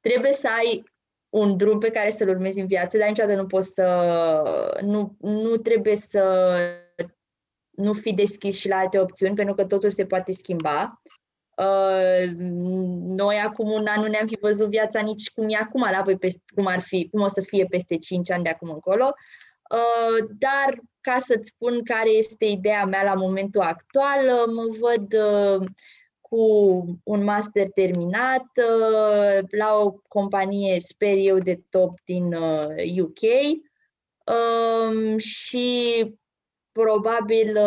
trebuie 0.09 0.33
să 0.33 0.49
ai 0.57 0.85
un 1.29 1.57
drum 1.57 1.79
pe 1.79 1.91
care 1.91 2.11
să-l 2.11 2.29
urmezi 2.29 2.61
în 2.61 2.67
viață, 2.67 2.99
dar 2.99 3.09
niciodată 3.09 3.41
nu 3.41 3.47
poți 3.47 3.73
să... 3.73 4.79
Nu, 4.83 5.17
nu 5.19 5.57
trebuie 5.57 5.97
să 5.97 6.55
nu 7.71 7.93
fi 7.93 8.13
deschis 8.13 8.59
și 8.59 8.69
la 8.69 8.77
alte 8.77 8.99
opțiuni, 8.99 9.35
pentru 9.35 9.55
că 9.55 9.65
totul 9.65 9.91
se 9.91 10.07
poate 10.07 10.33
schimba. 10.33 11.03
Uh, 11.57 12.31
noi 13.17 13.37
acum 13.37 13.71
un 13.71 13.87
an 13.87 14.01
nu 14.01 14.07
ne-am 14.07 14.27
fi 14.27 14.39
văzut 14.41 14.69
viața 14.69 15.01
nici 15.01 15.31
cum 15.31 15.49
e 15.49 15.57
acum, 15.57 15.81
la 15.91 16.03
voi 16.03 16.19
peste, 16.19 16.43
cum 16.55 16.67
ar 16.67 16.81
fi, 16.81 17.09
cum 17.11 17.21
o 17.21 17.29
să 17.29 17.41
fie 17.41 17.65
peste 17.65 17.99
5 17.99 18.31
ani 18.31 18.43
de 18.43 18.49
acum 18.49 18.71
încolo. 18.71 19.15
Uh, 19.71 20.27
dar 20.39 20.81
ca 21.01 21.19
să-ți 21.21 21.49
spun 21.49 21.85
care 21.85 22.09
este 22.09 22.45
ideea 22.45 22.85
mea 22.85 23.03
la 23.03 23.15
momentul 23.15 23.61
actual, 23.61 24.47
mă 24.53 24.67
văd 24.81 25.13
uh, 25.13 25.67
cu 26.29 27.01
un 27.05 27.25
master 27.25 27.69
terminat 27.69 28.47
uh, 28.57 29.45
la 29.51 29.75
o 29.75 29.91
companie, 30.09 30.81
sper 30.81 31.15
eu, 31.17 31.39
de 31.39 31.63
top 31.69 32.01
din 32.05 32.35
UK 33.01 33.21
uh, 33.23 34.35
um, 34.35 35.19
și 35.19 36.05
probabil 36.73 37.59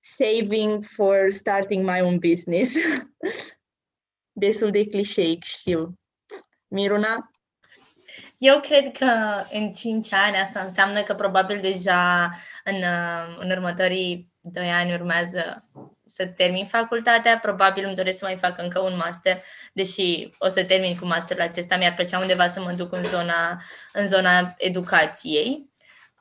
saving 0.00 0.84
for 0.84 1.30
starting 1.30 1.84
my 1.84 2.00
own 2.00 2.18
business. 2.18 2.74
Destul 4.32 4.70
de 4.70 4.84
clișeic, 4.84 5.44
știu. 5.44 5.98
Miruna? 6.68 7.30
Eu 8.36 8.60
cred 8.60 8.92
că 8.92 9.42
în 9.52 9.72
5 9.72 10.12
ani 10.12 10.36
asta 10.36 10.60
înseamnă 10.60 11.02
că 11.02 11.14
probabil 11.14 11.60
deja 11.60 12.30
în, 12.64 12.82
în 13.38 13.50
următorii 13.50 14.32
2 14.40 14.70
ani 14.70 14.92
urmează 14.92 15.62
să 16.08 16.26
termin 16.26 16.66
facultatea, 16.66 17.38
probabil 17.38 17.84
îmi 17.86 17.94
doresc 17.94 18.18
să 18.18 18.24
mai 18.24 18.36
fac 18.36 18.58
încă 18.58 18.80
un 18.80 18.96
master, 18.96 19.42
deși 19.72 20.30
o 20.38 20.48
să 20.48 20.64
termin 20.64 20.96
cu 20.96 21.06
masterul 21.06 21.42
acesta, 21.42 21.76
mi-ar 21.76 21.94
plăcea 21.94 22.18
undeva 22.18 22.48
să 22.48 22.60
mă 22.60 22.72
duc 22.72 22.92
în 22.92 23.04
zona, 23.04 23.62
în 23.92 24.08
zona 24.08 24.54
educației. 24.58 25.68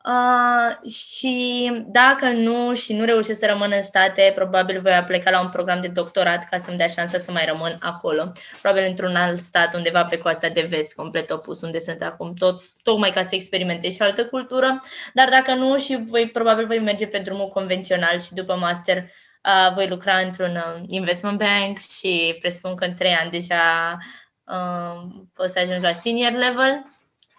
Uh, 0.07 0.89
și 0.91 1.71
dacă 1.85 2.25
nu 2.25 2.73
și 2.73 2.93
nu 2.93 3.05
reușesc 3.05 3.39
să 3.39 3.45
rămân 3.45 3.71
în 3.75 3.81
state, 3.81 4.31
probabil 4.35 4.81
voi 4.81 5.03
pleca 5.05 5.29
la 5.29 5.41
un 5.41 5.49
program 5.49 5.81
de 5.81 5.87
doctorat 5.87 6.49
ca 6.49 6.57
să-mi 6.57 6.77
dea 6.77 6.87
șansa 6.87 7.17
să 7.17 7.31
mai 7.31 7.45
rămân 7.45 7.77
acolo. 7.79 8.31
Probabil 8.61 8.85
într-un 8.89 9.15
alt 9.15 9.37
stat, 9.37 9.73
undeva 9.73 10.03
pe 10.03 10.17
coasta 10.17 10.49
de 10.49 10.67
vest, 10.69 10.95
complet 10.95 11.29
opus, 11.29 11.61
unde 11.61 11.79
sunt 11.79 12.01
acum, 12.01 12.33
tot, 12.33 12.61
tocmai 12.83 13.09
ca 13.09 13.23
să 13.23 13.35
experimentez 13.35 13.93
și 13.93 14.01
altă 14.01 14.25
cultură. 14.25 14.83
Dar 15.13 15.29
dacă 15.29 15.53
nu, 15.53 15.77
și 15.77 16.03
voi 16.05 16.29
probabil 16.33 16.65
voi 16.65 16.79
merge 16.79 17.07
pe 17.07 17.17
drumul 17.17 17.47
convențional 17.47 18.19
și 18.19 18.33
după 18.33 18.55
master 18.55 19.09
uh, 19.47 19.73
voi 19.73 19.87
lucra 19.87 20.17
într-un 20.17 20.55
uh, 20.55 20.81
investment 20.87 21.37
bank 21.37 21.77
și 21.77 22.37
presupun 22.39 22.75
că 22.75 22.85
în 22.85 22.93
trei 22.93 23.13
ani 23.13 23.31
deja 23.31 23.97
uh, 24.43 25.09
pot 25.33 25.49
să 25.49 25.59
ajung 25.59 25.83
la 25.83 25.91
senior 25.91 26.31
level 26.31 26.85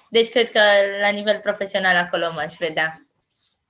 deci 0.08 0.28
cred 0.28 0.50
că 0.50 0.60
la 1.00 1.08
nivel 1.08 1.40
profesional 1.42 1.96
acolo 1.96 2.24
m-aș 2.34 2.54
vedea. 2.58 3.02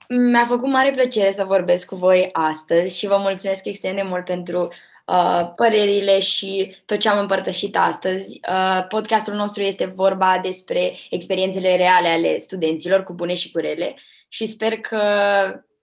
Mi-a 0.08 0.46
făcut 0.46 0.68
mare 0.68 0.90
plăcere 0.90 1.32
să 1.32 1.44
vorbesc 1.44 1.86
cu 1.86 1.96
voi 1.96 2.28
astăzi 2.32 2.98
și 2.98 3.06
vă 3.06 3.16
mulțumesc 3.16 3.64
extrem 3.64 3.94
de 3.94 4.02
mult 4.02 4.24
pentru 4.24 4.72
uh, 5.06 5.50
părerile 5.56 6.20
și 6.20 6.76
tot 6.86 6.98
ce 6.98 7.08
am 7.08 7.18
împărtășit 7.18 7.76
astăzi. 7.76 8.40
Uh, 8.48 8.86
podcastul 8.88 9.34
nostru 9.34 9.62
este 9.62 9.84
vorba 9.84 10.38
despre 10.42 10.92
experiențele 11.10 11.76
reale 11.76 12.08
ale 12.08 12.38
studenților, 12.38 13.02
cu 13.02 13.12
bune 13.12 13.34
și 13.34 13.50
cu 13.50 13.58
rele 13.58 13.94
și 14.28 14.46
sper 14.46 14.78
că 14.78 15.00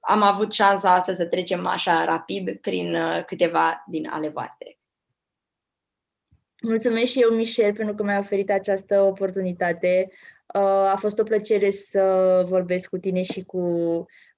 am 0.08 0.22
avut 0.22 0.52
șansa 0.52 0.94
astăzi 0.94 1.18
să 1.18 1.26
trecem 1.26 1.68
așa 1.68 2.06
rapid 2.06 2.58
prin 2.58 2.96
uh, 2.96 3.24
câteva 3.26 3.84
din 3.88 4.08
ale 4.08 4.30
voastre. 4.30 4.80
Mulțumesc 6.62 7.12
și 7.12 7.22
eu, 7.22 7.36
Michel, 7.36 7.74
pentru 7.74 7.96
că 7.96 8.04
mi-ai 8.04 8.18
oferit 8.18 8.50
această 8.50 9.02
oportunitate. 9.02 10.08
Uh, 10.54 10.62
a 10.62 10.96
fost 10.98 11.20
o 11.20 11.24
plăcere 11.24 11.72
să 11.72 12.44
vorbesc 12.48 12.90
cu 12.90 12.98
tine 12.98 13.22
și 13.22 13.44
cu 13.44 13.60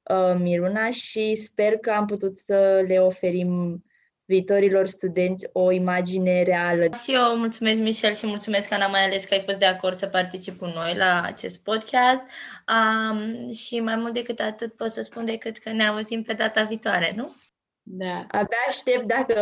uh, 0.04 0.36
Miruna 0.38 0.90
și 0.90 1.36
sper 1.36 1.78
că 1.78 1.92
am 1.92 2.06
putut 2.06 2.40
să 2.40 2.84
le 2.88 3.00
oferim 3.00 3.84
viitorilor 4.28 4.88
studenți 4.88 5.48
o 5.52 5.72
imagine 5.72 6.44
reală. 6.44 6.88
Și 7.04 7.14
eu 7.14 7.38
mulțumesc, 7.38 7.80
Michel, 7.80 8.14
și 8.14 8.28
mulțumesc, 8.28 8.72
Ana, 8.72 8.88
mai 8.88 9.06
ales 9.06 9.26
că 9.26 9.34
ai 9.34 9.44
fost 9.46 9.60
de 9.60 9.66
acord 9.66 9.96
să 9.96 10.08
particip 10.08 10.58
cu 10.58 10.66
noi 10.66 10.96
la 10.96 11.22
acest 11.26 11.64
podcast. 11.64 12.26
Um, 12.74 13.52
și 13.52 13.80
mai 13.80 13.96
mult 13.96 14.14
decât 14.14 14.40
atât 14.40 14.74
pot 14.74 14.90
să 14.90 15.02
spun 15.02 15.26
decât 15.26 15.58
că 15.58 15.72
ne 15.72 15.88
auzim 15.88 16.24
pe 16.24 16.34
data 16.34 16.64
viitoare, 16.64 17.14
nu? 17.16 17.36
Da. 17.84 18.26
Abia 18.28 18.58
aștept 18.68 19.04
dacă 19.04 19.36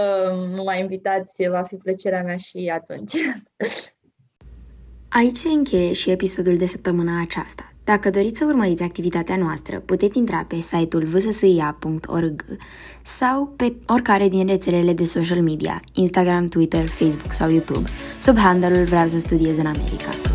mă 0.56 0.64
mai 0.64 0.80
invitați, 0.80 1.48
va 1.50 1.64
fi 1.64 1.76
plăcerea 1.76 2.24
mea 2.24 2.38
și 2.38 2.72
atunci. 2.74 3.14
Aici 5.10 5.36
se 5.36 5.50
încheie 5.50 5.94
și 5.94 6.10
episodul 6.10 6.58
de 6.58 6.66
săptămâna 6.66 7.22
aceasta. 7.22 7.75
Dacă 7.86 8.10
doriți 8.10 8.40
să 8.40 8.46
urmăriți 8.46 8.84
activitatea 8.84 9.36
noastră, 9.36 9.80
puteți 9.80 10.18
intra 10.18 10.46
pe 10.48 10.56
site-ul 10.56 11.04
vssia.org 11.04 12.46
sau 13.04 13.54
pe 13.56 13.74
oricare 13.86 14.30
din 14.30 14.48
rețelele 14.48 14.94
de 14.94 15.06
social 15.06 15.42
media, 15.42 15.82
Instagram, 15.94 16.46
Twitter, 16.46 16.88
Facebook 16.88 17.34
sau 17.34 17.50
YouTube, 17.50 17.90
sub 18.20 18.38
handle-ul 18.38 18.86
Vreau 18.86 19.08
să 19.08 19.20
studiez 19.20 19.58
în 19.58 19.66
America. 19.66 20.35